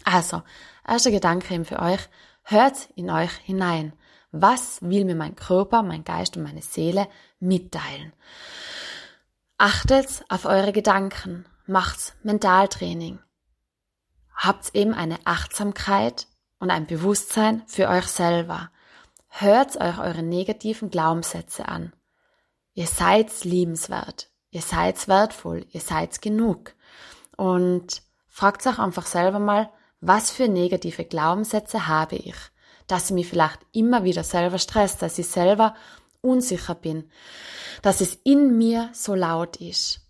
Also, 0.03 0.41
erster 0.87 1.11
Gedanke 1.11 1.53
eben 1.53 1.65
für 1.65 1.79
euch, 1.79 1.99
hört 2.43 2.89
in 2.95 3.09
euch 3.09 3.31
hinein. 3.43 3.93
Was 4.31 4.81
will 4.81 5.05
mir 5.05 5.15
mein 5.15 5.35
Körper, 5.35 5.83
mein 5.83 6.03
Geist 6.03 6.37
und 6.37 6.43
meine 6.43 6.61
Seele 6.61 7.07
mitteilen? 7.39 8.13
Achtet 9.63 10.25
auf 10.27 10.45
eure 10.45 10.71
Gedanken, 10.71 11.45
macht 11.67 12.15
Mentaltraining. 12.23 13.19
Habt 14.35 14.73
eben 14.73 14.95
eine 14.95 15.19
Achtsamkeit 15.25 16.25
und 16.57 16.71
ein 16.71 16.87
Bewusstsein 16.87 17.61
für 17.67 17.87
euch 17.87 18.07
selber. 18.07 18.71
Hört 19.27 19.79
euch 19.79 19.99
eure 19.99 20.23
negativen 20.23 20.89
Glaubenssätze 20.89 21.67
an. 21.67 21.93
Ihr 22.73 22.87
seid 22.87 23.43
liebenswert, 23.43 24.31
ihr 24.49 24.63
seid 24.63 25.07
wertvoll, 25.07 25.67
ihr 25.69 25.81
seid 25.81 26.23
genug. 26.23 26.73
Und 27.37 28.01
fragt 28.29 28.65
euch 28.65 28.79
einfach 28.79 29.05
selber 29.05 29.37
mal, 29.37 29.69
was 29.99 30.31
für 30.31 30.47
negative 30.47 31.05
Glaubenssätze 31.05 31.87
habe 31.87 32.15
ich, 32.15 32.35
dass 32.87 33.09
sie 33.09 33.13
mich 33.13 33.27
vielleicht 33.27 33.59
immer 33.73 34.03
wieder 34.05 34.23
selber 34.23 34.57
stresst, 34.57 35.03
dass 35.03 35.19
ich 35.19 35.27
selber 35.27 35.75
unsicher 36.21 36.75
bin, 36.75 37.09
dass 37.81 38.01
es 38.01 38.15
in 38.23 38.57
mir 38.57 38.89
so 38.93 39.15
laut 39.15 39.57
ist. 39.57 40.01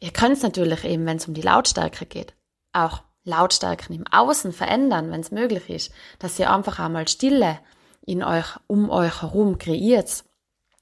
Ihr 0.00 0.10
könnt 0.10 0.36
es 0.36 0.42
natürlich 0.42 0.84
eben, 0.84 1.06
wenn 1.06 1.16
es 1.16 1.26
um 1.28 1.34
die 1.34 1.42
Lautstärke 1.42 2.06
geht, 2.06 2.34
auch 2.72 3.02
Lautstärken 3.24 3.96
im 3.96 4.06
Außen 4.10 4.52
verändern, 4.52 5.10
wenn 5.10 5.20
es 5.20 5.30
möglich 5.30 5.70
ist, 5.70 5.92
dass 6.18 6.38
ihr 6.38 6.52
einfach 6.52 6.78
einmal 6.78 7.08
Stille 7.08 7.58
in 8.04 8.22
euch, 8.22 8.46
um 8.66 8.90
euch 8.90 9.22
herum 9.22 9.56
kreiert, 9.56 10.24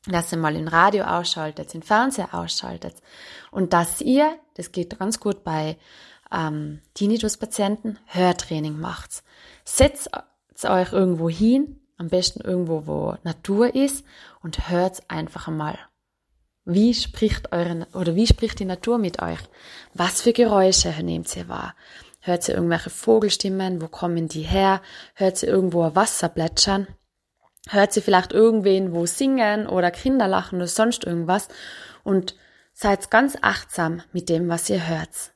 dass 0.07 0.33
ihr 0.33 0.39
mal 0.39 0.57
in 0.57 0.67
Radio 0.67 1.05
ausschaltet, 1.05 1.75
in 1.75 1.83
Fernseher 1.83 2.35
ausschaltet 2.35 2.97
und 3.53 3.73
dass 3.73 4.01
ihr, 4.01 4.37
das 4.55 4.73
geht 4.73 4.99
ganz 4.99 5.21
gut 5.21 5.45
bei 5.45 5.79
ähm, 6.33 6.81
Tinnitus-Patienten, 6.95 7.99
Hörtraining 8.07 8.79
macht. 8.79 9.23
Setzt 9.65 10.11
euch 10.65 10.93
irgendwo 10.93 11.29
hin, 11.29 11.82
am 11.97 12.09
besten 12.09 12.41
irgendwo, 12.41 12.87
wo 12.87 13.17
Natur 13.23 13.75
ist 13.75 14.05
und 14.43 14.69
hört 14.69 15.03
einfach 15.09 15.49
einmal. 15.49 15.79
Wie 16.65 16.95
spricht 16.95 17.53
eure, 17.53 17.87
oder 17.93 18.15
wie 18.15 18.27
spricht 18.27 18.61
die 18.61 18.65
Natur 18.65 18.99
mit 18.99 19.21
euch? 19.21 19.41
Was 19.95 20.23
für 20.23 20.33
Geräusche 20.33 20.91
nehmt 21.03 21.35
ihr 21.37 21.49
wahr? 21.49 21.75
Hört 22.21 22.49
ihr 22.49 22.55
irgendwelche 22.55 22.91
Vogelstimmen? 22.91 23.83
Wo 23.83 23.89
kommen 23.89 24.29
die 24.29 24.43
her? 24.43 24.81
Hört 25.15 25.43
ihr 25.43 25.49
irgendwo 25.49 25.95
Wasser 25.97 26.29
plätschern? 26.29 26.87
Hört 27.69 27.97
ihr 27.97 28.03
vielleicht 28.03 28.33
irgendwen, 28.33 28.93
wo 28.93 29.07
singen 29.07 29.67
oder 29.67 29.91
Kinder 29.91 30.29
lachen 30.29 30.57
oder 30.57 30.69
sonst 30.69 31.05
irgendwas? 31.05 31.49
Und 32.05 32.37
seid 32.73 33.11
ganz 33.11 33.37
achtsam 33.41 34.03
mit 34.13 34.29
dem, 34.29 34.49
was 34.49 34.71
ihr 34.71 34.89
hört. 34.89 35.33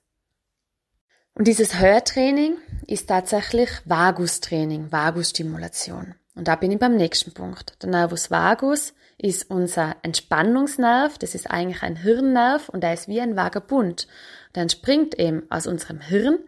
Und 1.35 1.49
dieses 1.49 1.79
Hörtraining 1.79 2.57
ist 2.87 3.09
tatsächlich 3.09 3.69
Vagustraining, 3.85 4.91
Vagusstimulation. 4.91 6.15
Und 6.37 6.49
da 6.49 6.55
bin 6.55 6.71
ich 6.71 6.79
beim 6.79 6.95
nächsten 6.95 7.33
Punkt. 7.33 7.83
Der 7.83 7.91
Nervus 7.91 8.31
vagus 8.31 8.93
ist 9.19 9.51
unser 9.51 9.97
Entspannungsnerv. 10.03 11.19
Das 11.19 11.35
ist 11.35 11.51
eigentlich 11.51 11.83
ein 11.83 11.97
Hirnnerv 11.97 12.69
und 12.69 12.83
der 12.83 12.93
ist 12.93 13.09
wie 13.09 13.21
ein 13.21 13.37
Vagabund. 13.37 14.07
Der 14.55 14.63
entspringt 14.63 15.19
eben 15.19 15.43
aus 15.51 15.67
unserem 15.67 16.01
Hirn 16.01 16.39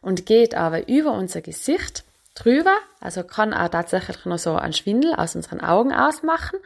und 0.00 0.26
geht 0.26 0.54
aber 0.54 0.88
über 0.88 1.12
unser 1.12 1.42
Gesicht 1.42 2.04
drüber, 2.34 2.74
also 3.00 3.22
kann 3.22 3.54
auch 3.54 3.68
tatsächlich 3.68 4.24
noch 4.24 4.38
so 4.38 4.56
einen 4.56 4.72
Schwindel 4.72 5.14
aus 5.14 5.36
unseren 5.36 5.60
Augen 5.60 5.92
ausmachen. 5.92 6.58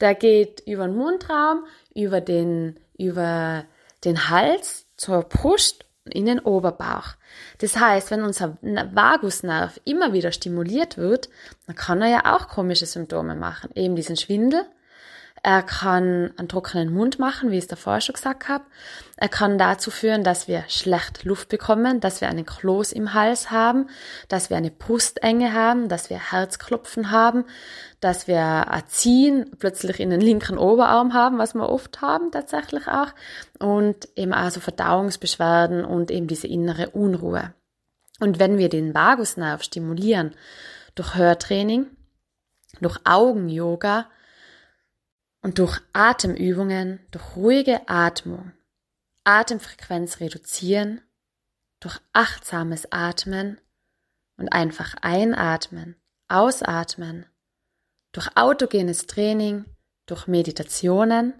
Der 0.00 0.14
geht 0.14 0.60
über 0.66 0.86
den 0.86 0.96
Mundraum, 0.96 1.64
über 1.94 2.20
den, 2.20 2.78
über 2.98 3.64
den 4.04 4.28
Hals 4.28 4.86
zur 4.96 5.22
Brust 5.22 5.85
in 6.08 6.26
den 6.26 6.40
Oberbauch. 6.40 7.14
Das 7.58 7.76
heißt, 7.76 8.10
wenn 8.10 8.22
unser 8.22 8.56
Vagusnerv 8.62 9.80
immer 9.84 10.12
wieder 10.12 10.32
stimuliert 10.32 10.96
wird, 10.96 11.28
dann 11.66 11.76
kann 11.76 12.02
er 12.02 12.08
ja 12.08 12.36
auch 12.36 12.48
komische 12.48 12.86
Symptome 12.86 13.34
machen. 13.34 13.70
Eben 13.74 13.96
diesen 13.96 14.16
Schwindel. 14.16 14.64
Er 15.46 15.62
kann 15.62 16.32
einen 16.36 16.48
trockenen 16.48 16.92
Mund 16.92 17.20
machen, 17.20 17.52
wie 17.52 17.58
ich 17.58 17.62
es 17.62 17.68
davor 17.68 18.00
schon 18.00 18.14
gesagt 18.14 18.48
habe. 18.48 18.64
Er 19.16 19.28
kann 19.28 19.58
dazu 19.58 19.92
führen, 19.92 20.24
dass 20.24 20.48
wir 20.48 20.64
schlecht 20.66 21.22
Luft 21.22 21.50
bekommen, 21.50 22.00
dass 22.00 22.20
wir 22.20 22.28
einen 22.28 22.44
Kloß 22.44 22.90
im 22.90 23.14
Hals 23.14 23.52
haben, 23.52 23.88
dass 24.26 24.50
wir 24.50 24.56
eine 24.56 24.72
Brustenge 24.72 25.52
haben, 25.52 25.88
dass 25.88 26.10
wir 26.10 26.32
Herzklopfen 26.32 27.12
haben, 27.12 27.44
dass 28.00 28.26
wir 28.26 28.42
ein 28.42 28.88
Ziehen 28.88 29.52
plötzlich 29.60 30.00
in 30.00 30.10
den 30.10 30.20
linken 30.20 30.58
Oberarm 30.58 31.14
haben, 31.14 31.38
was 31.38 31.54
wir 31.54 31.68
oft 31.68 32.02
haben 32.02 32.32
tatsächlich 32.32 32.88
auch, 32.88 33.12
und 33.60 34.08
eben 34.16 34.32
also 34.32 34.58
Verdauungsbeschwerden 34.58 35.84
und 35.84 36.10
eben 36.10 36.26
diese 36.26 36.48
innere 36.48 36.90
Unruhe. 36.90 37.54
Und 38.18 38.40
wenn 38.40 38.58
wir 38.58 38.68
den 38.68 38.96
Vagusnerv 38.96 39.62
stimulieren 39.62 40.34
durch 40.96 41.14
Hörtraining, 41.14 41.86
durch 42.80 42.98
Augen-Yoga 43.04 44.06
und 45.46 45.60
durch 45.60 45.80
Atemübungen, 45.92 46.98
durch 47.12 47.36
ruhige 47.36 47.88
Atmung, 47.88 48.50
Atemfrequenz 49.22 50.18
reduzieren, 50.18 51.02
durch 51.78 52.00
achtsames 52.12 52.90
Atmen 52.90 53.60
und 54.38 54.48
einfach 54.48 54.96
einatmen, 55.02 55.94
ausatmen, 56.26 57.26
durch 58.10 58.36
autogenes 58.36 59.06
Training, 59.06 59.66
durch 60.06 60.26
Meditationen, 60.26 61.32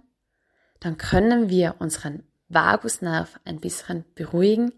dann 0.79 0.97
können 0.97 1.49
wir 1.49 1.75
unseren 1.79 2.23
Vagusnerv 2.47 3.41
ein 3.43 3.59
bisschen 3.59 4.05
beruhigen, 4.15 4.71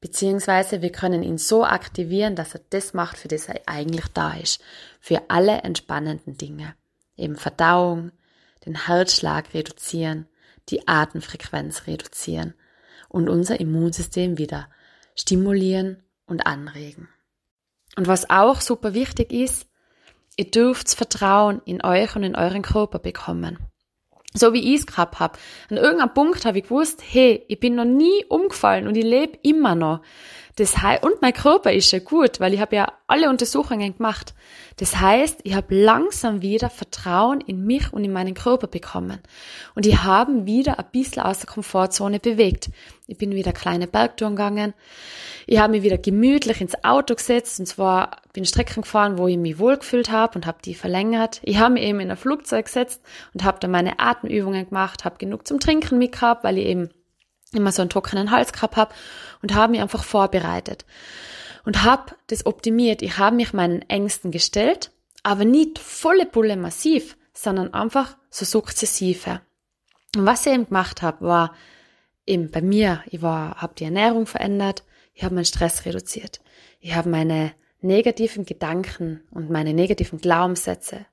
beziehungsweise 0.00 0.80
wir 0.80 0.92
können 0.92 1.22
ihn 1.22 1.36
so 1.36 1.62
aktivieren, 1.62 2.36
dass 2.36 2.54
er 2.54 2.62
das 2.70 2.94
macht, 2.94 3.18
für 3.18 3.28
das 3.28 3.50
er 3.50 3.60
eigentlich 3.66 4.06
da 4.14 4.32
ist. 4.32 4.62
Für 4.98 5.28
alle 5.28 5.58
entspannenden 5.58 6.38
Dinge. 6.38 6.74
Eben 7.18 7.36
Verdauung, 7.36 8.12
den 8.64 8.86
Herzschlag 8.86 9.54
reduzieren, 9.54 10.26
die 10.68 10.86
Atemfrequenz 10.86 11.86
reduzieren 11.86 12.54
und 13.08 13.28
unser 13.28 13.60
Immunsystem 13.60 14.38
wieder 14.38 14.68
stimulieren 15.14 16.02
und 16.26 16.46
anregen. 16.46 17.08
Und 17.96 18.06
was 18.06 18.30
auch 18.30 18.60
super 18.60 18.94
wichtig 18.94 19.32
ist, 19.32 19.66
ihr 20.36 20.50
dürft 20.50 20.90
Vertrauen 20.90 21.60
in 21.64 21.84
euch 21.84 22.16
und 22.16 22.22
in 22.22 22.36
euren 22.36 22.62
Körper 22.62 22.98
bekommen 22.98 23.58
so 24.34 24.52
wie 24.52 24.74
ich 24.74 24.80
es 24.80 24.86
gehabt 24.86 25.20
hab. 25.20 25.38
An 25.70 25.76
irgendeinem 25.76 26.14
Punkt 26.14 26.44
habe 26.44 26.58
ich 26.58 26.64
gewusst, 26.64 27.02
hey, 27.06 27.44
ich 27.48 27.60
bin 27.60 27.74
noch 27.74 27.84
nie 27.84 28.24
umgefallen 28.28 28.86
und 28.86 28.96
ich 28.96 29.04
lebe 29.04 29.38
immer 29.42 29.74
noch. 29.74 30.00
Das 30.56 30.78
heißt, 30.78 31.02
und 31.02 31.22
mein 31.22 31.32
Körper 31.32 31.72
ist 31.72 31.90
ja 31.92 31.98
gut, 31.98 32.38
weil 32.38 32.52
ich 32.52 32.60
habe 32.60 32.76
ja 32.76 32.92
alle 33.06 33.30
Untersuchungen 33.30 33.96
gemacht. 33.96 34.34
Das 34.76 35.00
heißt, 35.00 35.40
ich 35.44 35.54
habe 35.54 35.74
langsam 35.74 36.42
wieder 36.42 36.68
Vertrauen 36.68 37.40
in 37.40 37.64
mich 37.64 37.92
und 37.92 38.04
in 38.04 38.12
meinen 38.12 38.34
Körper 38.34 38.66
bekommen. 38.66 39.20
Und 39.74 39.86
ich 39.86 40.02
habe 40.02 40.44
wieder 40.46 40.78
ein 40.78 40.86
bisschen 40.92 41.22
aus 41.22 41.40
der 41.40 41.48
Komfortzone 41.48 42.20
bewegt. 42.20 42.70
Ich 43.06 43.18
bin 43.18 43.32
wieder 43.32 43.52
kleine 43.52 43.86
Bergtouren 43.86 44.36
gegangen. 44.36 44.74
Ich 45.46 45.58
habe 45.58 45.72
mich 45.72 45.82
wieder 45.82 45.98
gemütlich 45.98 46.60
ins 46.60 46.84
Auto 46.84 47.14
gesetzt 47.14 47.58
und 47.58 47.66
zwar 47.66 48.22
bin 48.32 48.44
Strecken 48.44 48.82
gefahren, 48.82 49.18
wo 49.18 49.26
ich 49.28 49.38
mich 49.38 49.58
wohlgefühlt 49.58 50.10
habe 50.10 50.36
und 50.36 50.46
habe 50.46 50.58
die 50.64 50.74
verlängert. 50.74 51.40
Ich 51.42 51.58
habe 51.58 51.74
mich 51.74 51.82
eben 51.84 52.00
in 52.00 52.10
ein 52.10 52.16
Flugzeug 52.16 52.66
gesetzt 52.66 53.02
und 53.34 53.44
habe 53.44 53.58
da 53.60 53.68
meine 53.68 53.98
Atemübungen 53.98 54.68
gemacht, 54.68 55.04
habe 55.04 55.18
genug 55.18 55.46
zum 55.46 55.60
Trinken 55.60 55.98
mitgehabt, 55.98 56.44
weil 56.44 56.58
ich 56.58 56.66
eben 56.66 56.90
immer 57.52 57.72
so 57.72 57.82
einen 57.82 57.90
trockenen 57.90 58.30
Hals 58.30 58.52
gehabt 58.52 58.76
habe 58.76 58.94
und 59.42 59.54
habe 59.54 59.72
mich 59.72 59.80
einfach 59.80 60.04
vorbereitet 60.04 60.84
und 61.64 61.84
habe 61.84 62.14
das 62.28 62.46
optimiert. 62.46 63.02
Ich 63.02 63.18
habe 63.18 63.36
mich 63.36 63.52
meinen 63.52 63.82
Ängsten 63.82 64.30
gestellt, 64.30 64.90
aber 65.22 65.44
nicht 65.44 65.78
volle 65.78 66.26
Pulle 66.26 66.56
massiv, 66.56 67.16
sondern 67.32 67.72
einfach 67.74 68.16
so 68.30 68.44
sukzessive. 68.44 69.40
Und 70.16 70.26
was 70.26 70.46
ich 70.46 70.52
eben 70.52 70.66
gemacht 70.66 71.02
habe, 71.02 71.24
war 71.26 71.54
eben 72.26 72.50
bei 72.50 72.60
mir, 72.60 73.02
ich 73.06 73.22
war, 73.22 73.56
habe 73.60 73.74
die 73.74 73.84
Ernährung 73.84 74.26
verändert, 74.26 74.84
ich 75.14 75.24
habe 75.24 75.34
meinen 75.34 75.44
Stress 75.44 75.84
reduziert, 75.84 76.40
ich 76.80 76.94
habe 76.94 77.08
meine 77.08 77.52
negativen 77.80 78.44
Gedanken 78.44 79.22
und 79.30 79.50
meine 79.50 79.74
negativen 79.74 80.20
Glaubenssätze 80.20 81.06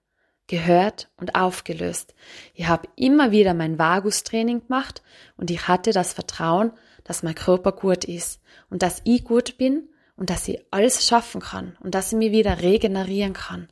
gehört 0.49 1.07
und 1.15 1.35
aufgelöst. 1.35 2.13
Ich 2.53 2.67
habe 2.67 2.89
immer 2.97 3.31
wieder 3.31 3.53
mein 3.53 3.79
Vagustraining 3.79 4.67
gemacht 4.67 5.01
und 5.37 5.49
ich 5.49 5.69
hatte 5.69 5.93
das 5.93 6.11
Vertrauen, 6.11 6.73
dass 7.05 7.23
mein 7.23 7.35
Körper 7.35 7.71
gut 7.71 8.03
ist 8.03 8.41
und 8.69 8.81
dass 8.81 9.01
ich 9.05 9.23
gut 9.23 9.57
bin 9.57 9.87
und 10.17 10.29
dass 10.29 10.47
ich 10.49 10.59
alles 10.71 11.07
schaffen 11.07 11.39
kann 11.39 11.77
und 11.79 11.95
dass 11.95 12.11
ich 12.11 12.17
mich 12.17 12.31
wieder 12.31 12.61
regenerieren 12.61 13.33
kann. 13.33 13.69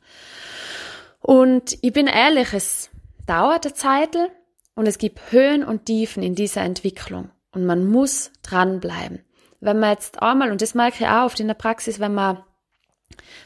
Und 1.20 1.76
ich 1.82 1.92
bin 1.92 2.06
ehrlich, 2.06 2.54
es 2.54 2.90
dauert 3.26 3.66
eine 3.66 3.74
Zeit 3.74 4.16
und 4.74 4.86
es 4.86 4.96
gibt 4.96 5.32
Höhen 5.32 5.64
und 5.64 5.84
Tiefen 5.84 6.22
in 6.22 6.34
dieser 6.34 6.62
Entwicklung 6.62 7.30
und 7.52 7.66
man 7.66 7.86
muss 7.86 8.32
dranbleiben. 8.42 9.24
Wenn 9.60 9.80
man 9.80 9.90
jetzt 9.90 10.22
einmal, 10.22 10.52
und 10.52 10.62
das 10.62 10.74
merke 10.74 11.04
ich 11.04 11.10
auch 11.10 11.26
oft 11.26 11.40
in 11.40 11.48
der 11.48 11.54
Praxis, 11.54 11.98
wenn 11.98 12.14
man 12.14 12.42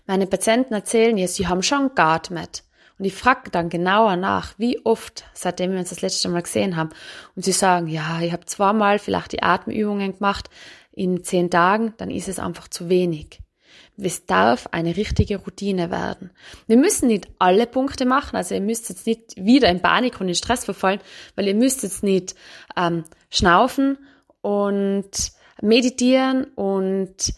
meine 0.06 0.26
Patienten 0.26 0.74
erzählen, 0.74 1.16
ja, 1.16 1.26
sie 1.26 1.48
haben 1.48 1.62
schon 1.62 1.94
geatmet. 1.94 2.64
Und 2.98 3.04
ich 3.04 3.14
frage 3.14 3.50
dann 3.50 3.68
genauer 3.68 4.16
nach, 4.16 4.54
wie 4.58 4.84
oft, 4.84 5.24
seitdem 5.34 5.72
wir 5.72 5.78
uns 5.78 5.90
das 5.90 6.02
letzte 6.02 6.28
Mal 6.28 6.42
gesehen 6.42 6.76
haben. 6.76 6.90
Und 7.34 7.44
sie 7.44 7.52
sagen, 7.52 7.86
ja, 7.86 8.20
ich 8.20 8.32
habe 8.32 8.46
zweimal 8.46 8.98
vielleicht 8.98 9.32
die 9.32 9.42
Atemübungen 9.42 10.14
gemacht 10.14 10.50
in 10.92 11.24
zehn 11.24 11.50
Tagen, 11.50 11.94
dann 11.96 12.10
ist 12.10 12.28
es 12.28 12.38
einfach 12.38 12.68
zu 12.68 12.88
wenig. 12.88 13.40
Es 13.96 14.26
darf 14.26 14.68
eine 14.72 14.96
richtige 14.96 15.38
Routine 15.38 15.90
werden. 15.90 16.30
Wir 16.66 16.76
müssen 16.76 17.08
nicht 17.08 17.28
alle 17.38 17.66
Punkte 17.66 18.04
machen, 18.04 18.36
also 18.36 18.54
ihr 18.54 18.60
müsst 18.60 18.88
jetzt 18.88 19.06
nicht 19.06 19.36
wieder 19.36 19.68
in 19.68 19.82
Panik 19.82 20.20
und 20.20 20.28
in 20.28 20.34
Stress 20.34 20.64
verfallen, 20.64 21.00
weil 21.34 21.46
ihr 21.46 21.54
müsst 21.54 21.82
jetzt 21.82 22.02
nicht 22.02 22.34
ähm, 22.76 23.04
schnaufen 23.30 23.98
und 24.40 25.10
meditieren 25.60 26.44
und 26.54 27.32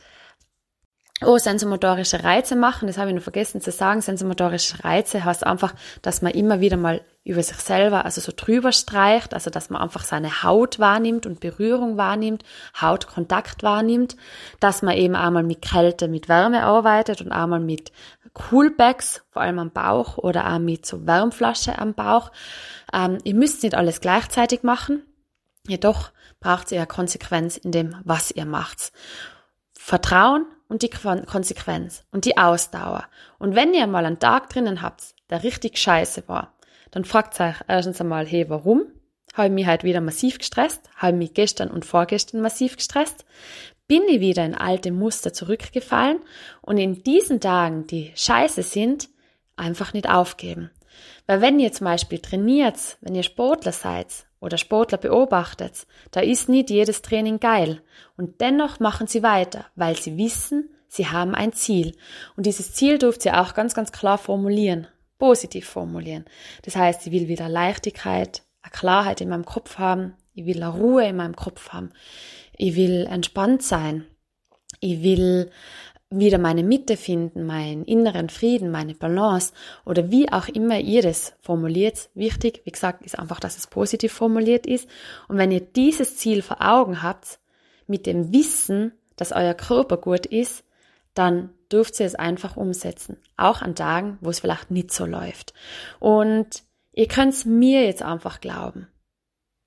Oh, 1.22 1.38
sensomotorische 1.38 2.24
Reize 2.24 2.56
machen, 2.56 2.88
das 2.88 2.98
habe 2.98 3.10
ich 3.10 3.14
noch 3.14 3.22
vergessen 3.22 3.60
zu 3.60 3.70
sagen. 3.70 4.00
Sensomotorische 4.00 4.82
Reize 4.82 5.24
heißt 5.24 5.46
einfach, 5.46 5.72
dass 6.02 6.22
man 6.22 6.32
immer 6.32 6.58
wieder 6.58 6.76
mal 6.76 7.02
über 7.22 7.42
sich 7.42 7.56
selber, 7.56 8.04
also 8.04 8.20
so 8.20 8.32
drüber 8.34 8.72
streicht, 8.72 9.32
also 9.32 9.48
dass 9.48 9.70
man 9.70 9.80
einfach 9.80 10.02
seine 10.02 10.42
Haut 10.42 10.80
wahrnimmt 10.80 11.24
und 11.24 11.38
Berührung 11.38 11.96
wahrnimmt, 11.96 12.42
Hautkontakt 12.78 13.62
wahrnimmt, 13.62 14.16
dass 14.58 14.82
man 14.82 14.96
eben 14.96 15.14
einmal 15.14 15.44
mit 15.44 15.62
Kälte, 15.62 16.08
mit 16.08 16.28
Wärme 16.28 16.64
arbeitet 16.64 17.22
und 17.22 17.30
einmal 17.30 17.60
mit 17.60 17.92
Coolbacks, 18.34 19.22
vor 19.30 19.42
allem 19.42 19.60
am 19.60 19.70
Bauch 19.70 20.18
oder 20.18 20.52
auch 20.52 20.58
mit 20.58 20.84
so 20.84 21.06
Wärmflasche 21.06 21.78
am 21.78 21.94
Bauch. 21.94 22.32
Ähm, 22.92 23.18
ihr 23.22 23.34
müsst 23.34 23.62
nicht 23.62 23.76
alles 23.76 24.00
gleichzeitig 24.00 24.64
machen, 24.64 25.02
jedoch 25.66 26.10
braucht 26.40 26.72
ihr 26.72 26.78
ja 26.78 26.86
Konsequenz 26.86 27.56
in 27.56 27.70
dem, 27.70 27.94
was 28.02 28.32
ihr 28.32 28.44
macht. 28.44 28.92
Vertrauen 29.72 30.46
und 30.74 30.82
die 30.82 30.90
Konsequenz 30.90 32.02
und 32.10 32.24
die 32.24 32.36
Ausdauer. 32.36 33.04
Und 33.38 33.54
wenn 33.54 33.74
ihr 33.74 33.86
mal 33.86 34.04
einen 34.04 34.18
Tag 34.18 34.50
drinnen 34.50 34.82
habt, 34.82 35.14
der 35.30 35.44
richtig 35.44 35.78
scheiße 35.78 36.24
war, 36.26 36.52
dann 36.90 37.04
fragt 37.04 37.38
euch 37.40 37.54
erstens 37.68 38.00
einmal, 38.00 38.26
hey, 38.26 38.50
warum? 38.50 38.86
Habe 39.34 39.46
ich 39.46 39.54
mich 39.54 39.66
halt 39.66 39.84
wieder 39.84 40.00
massiv 40.00 40.38
gestresst? 40.38 40.90
Habe 40.96 41.12
ich 41.12 41.18
mich 41.18 41.34
gestern 41.34 41.70
und 41.70 41.84
vorgestern 41.84 42.40
massiv 42.40 42.74
gestresst? 42.74 43.24
Bin 43.86 44.02
ich 44.08 44.18
wieder 44.18 44.44
in 44.44 44.56
alte 44.56 44.90
Muster 44.90 45.32
zurückgefallen? 45.32 46.18
Und 46.60 46.78
in 46.78 47.04
diesen 47.04 47.38
Tagen, 47.38 47.86
die 47.86 48.10
scheiße 48.16 48.64
sind, 48.64 49.08
einfach 49.54 49.92
nicht 49.92 50.10
aufgeben. 50.10 50.72
Weil 51.28 51.40
wenn 51.40 51.60
ihr 51.60 51.72
zum 51.72 51.84
Beispiel 51.84 52.18
trainiert, 52.18 52.96
wenn 53.00 53.14
ihr 53.14 53.22
Sportler 53.22 53.72
seid 53.72 54.26
oder 54.44 54.58
Sportler 54.58 54.98
beobachtet, 54.98 55.86
da 56.10 56.20
ist 56.20 56.48
nicht 56.48 56.70
jedes 56.70 57.02
Training 57.02 57.40
geil. 57.40 57.80
Und 58.16 58.40
dennoch 58.40 58.78
machen 58.78 59.06
sie 59.06 59.22
weiter, 59.22 59.66
weil 59.74 59.96
sie 59.96 60.16
wissen, 60.16 60.68
sie 60.86 61.08
haben 61.08 61.34
ein 61.34 61.52
Ziel. 61.52 61.96
Und 62.36 62.46
dieses 62.46 62.74
Ziel 62.74 62.98
dürft 62.98 63.24
ihr 63.24 63.40
auch 63.40 63.54
ganz, 63.54 63.74
ganz 63.74 63.90
klar 63.90 64.18
formulieren, 64.18 64.86
positiv 65.18 65.66
formulieren. 65.68 66.26
Das 66.62 66.76
heißt, 66.76 67.06
ich 67.06 67.12
will 67.12 67.28
wieder 67.28 67.48
Leichtigkeit, 67.48 68.42
eine 68.62 68.70
Klarheit 68.70 69.20
in 69.20 69.28
meinem 69.28 69.44
Kopf 69.44 69.78
haben, 69.78 70.14
ich 70.34 70.46
will 70.46 70.62
eine 70.62 70.72
Ruhe 70.72 71.06
in 71.06 71.16
meinem 71.16 71.36
Kopf 71.36 71.70
haben, 71.70 71.92
ich 72.56 72.76
will 72.76 73.06
entspannt 73.10 73.62
sein, 73.62 74.04
ich 74.80 75.02
will 75.02 75.50
wieder 76.18 76.38
meine 76.38 76.62
Mitte 76.62 76.96
finden, 76.96 77.46
meinen 77.46 77.84
inneren 77.84 78.28
Frieden, 78.28 78.70
meine 78.70 78.94
Balance 78.94 79.52
oder 79.84 80.10
wie 80.10 80.30
auch 80.30 80.48
immer 80.48 80.78
ihr 80.78 81.02
das 81.02 81.34
formuliert. 81.40 82.10
Wichtig, 82.14 82.62
wie 82.64 82.70
gesagt, 82.70 83.04
ist 83.04 83.18
einfach, 83.18 83.40
dass 83.40 83.56
es 83.56 83.66
positiv 83.66 84.12
formuliert 84.12 84.66
ist. 84.66 84.88
Und 85.28 85.38
wenn 85.38 85.50
ihr 85.50 85.60
dieses 85.60 86.16
Ziel 86.16 86.42
vor 86.42 86.60
Augen 86.60 87.02
habt, 87.02 87.38
mit 87.86 88.06
dem 88.06 88.32
Wissen, 88.32 88.92
dass 89.16 89.32
euer 89.32 89.54
Körper 89.54 89.96
gut 89.96 90.26
ist, 90.26 90.64
dann 91.12 91.50
dürft 91.70 92.00
ihr 92.00 92.06
es 92.06 92.14
einfach 92.14 92.56
umsetzen. 92.56 93.18
Auch 93.36 93.62
an 93.62 93.74
Tagen, 93.74 94.18
wo 94.20 94.30
es 94.30 94.40
vielleicht 94.40 94.70
nicht 94.70 94.92
so 94.92 95.06
läuft. 95.06 95.54
Und 96.00 96.64
ihr 96.92 97.08
könnt 97.08 97.44
mir 97.46 97.84
jetzt 97.84 98.02
einfach 98.02 98.40
glauben. 98.40 98.88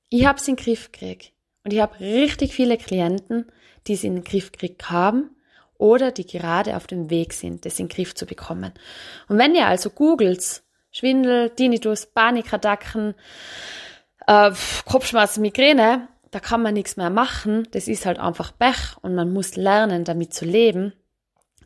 Ich 0.09 0.25
habe 0.25 0.39
es 0.39 0.47
in 0.47 0.55
den 0.55 0.63
Griff 0.63 0.91
gekriegt. 0.91 1.31
Und 1.63 1.73
ich 1.73 1.81
habe 1.81 1.99
richtig 1.99 2.53
viele 2.53 2.77
Klienten, 2.77 3.45
die 3.87 3.93
es 3.93 4.03
in 4.03 4.15
den 4.15 4.23
Griff 4.23 4.51
gekriegt 4.51 4.89
haben 4.89 5.29
oder 5.77 6.11
die 6.11 6.25
gerade 6.25 6.75
auf 6.75 6.87
dem 6.87 7.09
Weg 7.09 7.33
sind, 7.33 7.65
das 7.65 7.79
in 7.79 7.87
den 7.87 7.95
Griff 7.95 8.15
zu 8.15 8.25
bekommen. 8.25 8.73
Und 9.27 9.37
wenn 9.37 9.55
ihr 9.55 9.67
also 9.67 9.89
googelt, 9.89 10.63
Schwindel, 10.91 11.51
Tinnitus, 11.51 12.07
Panikattacken, 12.07 13.13
äh, 14.25 14.51
Kopfschmerzen, 14.85 15.41
Migräne, 15.41 16.07
da 16.31 16.39
kann 16.39 16.61
man 16.61 16.73
nichts 16.73 16.97
mehr 16.97 17.09
machen, 17.09 17.67
das 17.71 17.87
ist 17.87 18.05
halt 18.05 18.19
einfach 18.19 18.57
Pech 18.57 18.97
und 19.01 19.15
man 19.15 19.31
muss 19.31 19.55
lernen, 19.55 20.03
damit 20.03 20.33
zu 20.33 20.45
leben, 20.45 20.93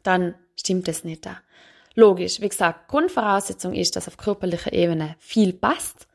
dann 0.03 0.35
stimmt 0.55 0.87
es 0.87 1.03
nicht 1.03 1.25
da. 1.25 1.37
Logisch, 1.95 2.39
wie 2.39 2.49
gesagt, 2.49 2.87
Grundvoraussetzung 2.87 3.73
ist, 3.73 3.95
dass 3.95 4.07
auf 4.07 4.17
körperlicher 4.17 4.71
Ebene 4.71 5.15
viel 5.19 5.53
passt, 5.53 6.07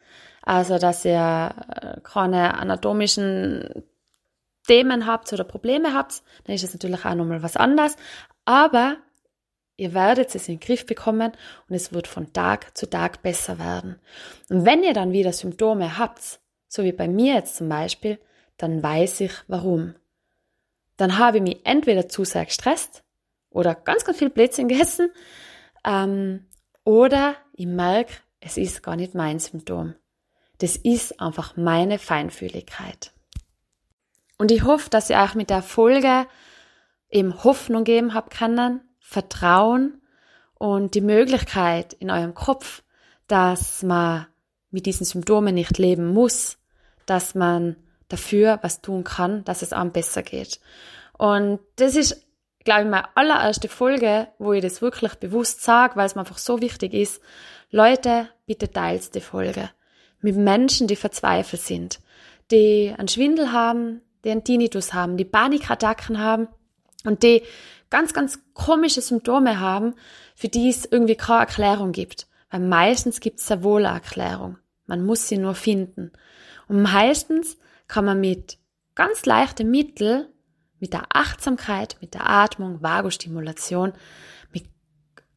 also 0.43 0.79
dass 0.79 1.05
ihr 1.05 1.55
äh, 1.69 2.01
keine 2.03 2.55
anatomischen 2.55 3.85
Themen 4.67 5.07
habt 5.07 5.33
oder 5.33 5.45
Probleme 5.45 5.95
habt, 5.95 6.23
dann 6.45 6.55
ist 6.55 6.65
es 6.65 6.73
natürlich 6.73 7.05
auch 7.05 7.15
nochmal 7.15 7.43
was 7.43 7.57
anderes. 7.57 7.97
Aber 8.45 8.97
ihr 9.77 9.95
werdet 9.95 10.35
es 10.35 10.49
in 10.49 10.55
den 10.55 10.61
Griff 10.61 10.87
bekommen 10.87 11.33
und 11.69 11.75
es 11.75 11.93
wird 11.93 12.07
von 12.07 12.33
Tag 12.33 12.77
zu 12.77 12.89
Tag 12.89 13.23
besser 13.23 13.59
werden. 13.59 13.99
Und 14.49 14.65
wenn 14.65 14.83
ihr 14.83 14.95
dann 14.95 15.13
wieder 15.13 15.33
Symptome 15.33 15.99
habt, 15.99 16.41
so 16.69 16.85
wie 16.85 16.93
bei 16.93 17.09
mir 17.09 17.35
jetzt 17.35 17.57
zum 17.57 17.69
Beispiel, 17.69 18.19
dann 18.57 18.83
weiß 18.83 19.21
ich 19.21 19.33
warum. 19.49 19.95
Dann 20.97 21.19
habe 21.19 21.39
ich 21.39 21.43
mich 21.43 21.61
entweder 21.65 22.09
zu 22.09 22.25
sehr 22.25 22.47
gestresst 22.47 23.03
oder 23.51 23.75
ganz, 23.75 24.05
ganz 24.05 24.19
viel 24.19 24.31
Blödsinn 24.31 24.69
gegessen 24.69 25.11
ähm, 25.85 26.47
oder 26.85 27.37
ich 27.53 27.67
merke, 27.67 28.15
es 28.41 28.57
ist 28.57 28.83
gar 28.83 28.97
nicht 28.97 29.15
mein 29.15 29.39
Symptom. 29.39 29.95
Das 30.59 30.77
ist 30.77 31.21
einfach 31.21 31.57
meine 31.57 31.99
Feinfühligkeit. 31.99 33.13
Und 34.39 34.51
ich 34.51 34.65
hoffe, 34.65 34.91
dass 34.91 35.11
ihr 35.11 35.19
euch 35.19 35.35
mit 35.35 35.51
der 35.51 35.63
Folge 35.63 36.27
eben 37.11 37.45
Hoffnung 37.45 37.85
geben 37.85 38.15
habt 38.15 38.37
können, 38.37 38.81
Vertrauen 39.01 40.03
und 40.59 40.95
die 40.95 41.01
Möglichkeit 41.01 41.93
in 41.95 42.11
eurem 42.11 42.35
Kopf, 42.35 42.83
dass 43.29 43.83
man 43.83 44.27
mit 44.71 44.87
diesen 44.87 45.07
Symptomen 45.07 45.55
nicht 45.55 45.79
leben 45.79 46.13
muss, 46.13 46.59
dass 47.07 47.35
man 47.35 47.77
dafür 48.09 48.59
was 48.63 48.83
tun 48.83 49.05
kann, 49.05 49.45
dass 49.45 49.63
es 49.63 49.73
einem 49.73 49.93
besser 49.93 50.23
geht. 50.23 50.61
Und 51.17 51.61
das 51.77 51.97
ist, 51.97 52.27
glaube 52.65 52.83
ich, 52.83 52.89
meine 52.89 53.17
allererste 53.17 53.69
Folge, 53.69 54.29
wo 54.39 54.53
ich 54.53 54.63
das 54.63 54.83
wirklich 54.83 55.15
bewusst 55.15 55.63
sage, 55.63 55.97
weil 55.97 56.07
es 56.07 56.15
mir 56.15 56.21
einfach 56.21 56.39
so 56.39 56.61
wichtig 56.61 56.95
ist. 56.95 57.23
Leute, 57.71 58.29
bitte 58.47 58.71
teilt 58.71 59.15
die 59.15 59.21
Folge 59.21 59.71
mit 60.21 60.37
Menschen, 60.37 60.87
die 60.87 60.97
verzweifelt 60.97 61.63
sind, 61.63 62.01
die 62.51 62.95
einen 62.97 63.09
Schwindel 63.09 63.53
haben, 63.53 64.03
die 64.27 64.33
einen 64.33 64.45
Tinnitus 64.45 64.93
haben, 64.93 65.17
die 65.17 65.25
Panikattacken 65.25 66.19
haben 66.19 66.49
und 67.05 67.23
die 67.23 67.43
ganz, 67.91 68.13
ganz 68.13 68.41
komische 68.55 69.01
Symptome 69.01 69.61
haben, 69.61 69.95
für 70.35 70.49
die 70.49 70.69
es 70.69 70.85
irgendwie 70.85 71.15
keine 71.15 71.41
Erklärung 71.41 71.93
gibt. 71.93 72.27
Weil 72.51 72.61
meistens 72.61 73.21
gibt 73.21 73.39
es 73.39 73.47
sehr 73.47 73.63
wohl 73.63 73.87
eine 73.87 73.95
Erklärung. 73.95 74.59
Man 74.87 75.05
muss 75.05 75.29
sie 75.29 75.39
nur 75.39 75.55
finden. 75.55 76.11
Und 76.67 76.83
meistens 76.83 77.57
kann 77.87 78.05
man 78.05 78.21
mit 78.21 78.59
ganz 78.97 79.25
leichten 79.27 79.71
Mitteln, 79.71 80.27
mit 80.81 80.93
der 80.93 81.05
Achtsamkeit, 81.13 81.97
mit 82.01 82.15
der 82.15 82.29
Atmung, 82.29 82.83
Vagostimulation, 82.83 83.93
mit 84.53 84.65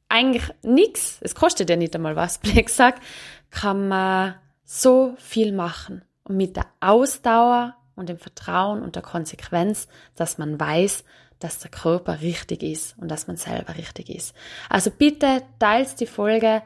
eigentlich 0.10 0.50
nichts, 0.64 1.20
es 1.22 1.36
kostet 1.36 1.70
ja 1.70 1.76
nicht 1.76 1.96
einmal 1.96 2.16
was, 2.16 2.38
Black 2.40 2.70
sagt, 2.70 3.04
kann 3.52 3.88
man 3.88 4.36
so 4.64 5.14
viel 5.20 5.52
machen. 5.52 6.04
Und 6.24 6.38
mit 6.38 6.56
der 6.56 6.66
Ausdauer 6.80 7.76
und 8.00 8.10
dem 8.10 8.18
Vertrauen 8.18 8.82
und 8.82 8.96
der 8.96 9.04
Konsequenz, 9.04 9.88
dass 10.16 10.38
man 10.38 10.60
weiß, 10.60 11.04
dass 11.40 11.60
der 11.60 11.72
Körper 11.72 12.22
richtig 12.22 12.64
ist 12.64 12.98
und 12.98 13.10
dass 13.10 13.28
man 13.28 13.38
selber 13.38 13.76
richtig 13.76 14.10
ist. 14.10 14.36
Also 14.70 14.92
bitte 14.92 15.44
teilt 15.60 16.00
die 16.00 16.06
Folge 16.06 16.62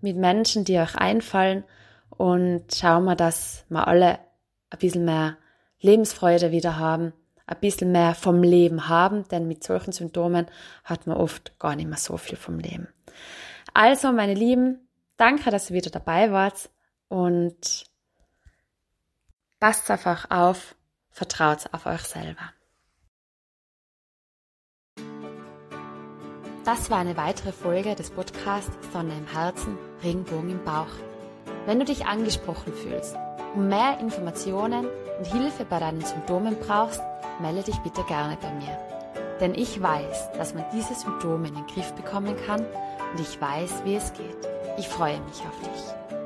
mit 0.00 0.16
Menschen, 0.16 0.64
die 0.64 0.78
euch 0.78 0.96
einfallen 0.96 1.64
und 2.10 2.74
schauen 2.74 3.04
wir, 3.04 3.16
dass 3.16 3.64
wir 3.68 3.86
alle 3.86 4.18
ein 4.70 4.78
bisschen 4.78 5.04
mehr 5.04 5.36
Lebensfreude 5.80 6.50
wieder 6.50 6.78
haben, 6.78 7.12
ein 7.46 7.58
bisschen 7.60 7.92
mehr 7.92 8.14
vom 8.14 8.42
Leben 8.42 8.88
haben, 8.88 9.26
denn 9.28 9.46
mit 9.46 9.62
solchen 9.62 9.92
Symptomen 9.92 10.46
hat 10.84 11.06
man 11.06 11.16
oft 11.16 11.58
gar 11.58 11.76
nicht 11.76 11.88
mehr 11.88 11.98
so 11.98 12.16
viel 12.16 12.36
vom 12.36 12.58
Leben. 12.58 12.88
Also, 13.74 14.12
meine 14.12 14.34
Lieben, 14.34 14.88
danke, 15.16 15.50
dass 15.50 15.70
ihr 15.70 15.76
wieder 15.76 15.90
dabei 15.90 16.32
wart 16.32 16.70
und 17.08 17.84
passt 19.60 19.90
einfach 19.90 20.30
auf, 20.30 20.75
vertraut 21.16 21.64
auf 21.72 21.86
euch 21.86 22.02
selber. 22.02 22.52
Das 26.66 26.90
war 26.90 26.98
eine 26.98 27.16
weitere 27.16 27.52
Folge 27.52 27.94
des 27.94 28.10
Podcasts 28.10 28.70
Sonne 28.92 29.16
im 29.16 29.26
Herzen, 29.26 29.78
Regenbogen 30.02 30.50
im 30.50 30.62
Bauch. 30.62 30.92
Wenn 31.64 31.78
du 31.78 31.86
dich 31.86 32.04
angesprochen 32.04 32.72
fühlst 32.74 33.16
und 33.54 33.68
mehr 33.68 33.98
Informationen 33.98 34.86
und 35.18 35.26
Hilfe 35.26 35.64
bei 35.64 35.78
deinen 35.78 36.04
Symptomen 36.04 36.58
brauchst, 36.60 37.00
melde 37.40 37.62
dich 37.62 37.78
bitte 37.78 38.04
gerne 38.04 38.36
bei 38.36 38.52
mir. 38.52 38.78
Denn 39.40 39.54
ich 39.54 39.80
weiß, 39.80 40.32
dass 40.32 40.52
man 40.52 40.66
diese 40.74 40.94
Symptome 40.94 41.48
in 41.48 41.54
den 41.54 41.66
Griff 41.66 41.94
bekommen 41.94 42.36
kann 42.46 42.60
und 42.60 43.20
ich 43.20 43.40
weiß, 43.40 43.84
wie 43.84 43.96
es 43.96 44.12
geht. 44.12 44.36
Ich 44.76 44.88
freue 44.88 45.20
mich 45.20 45.40
auf 45.40 45.58
dich. 45.60 46.25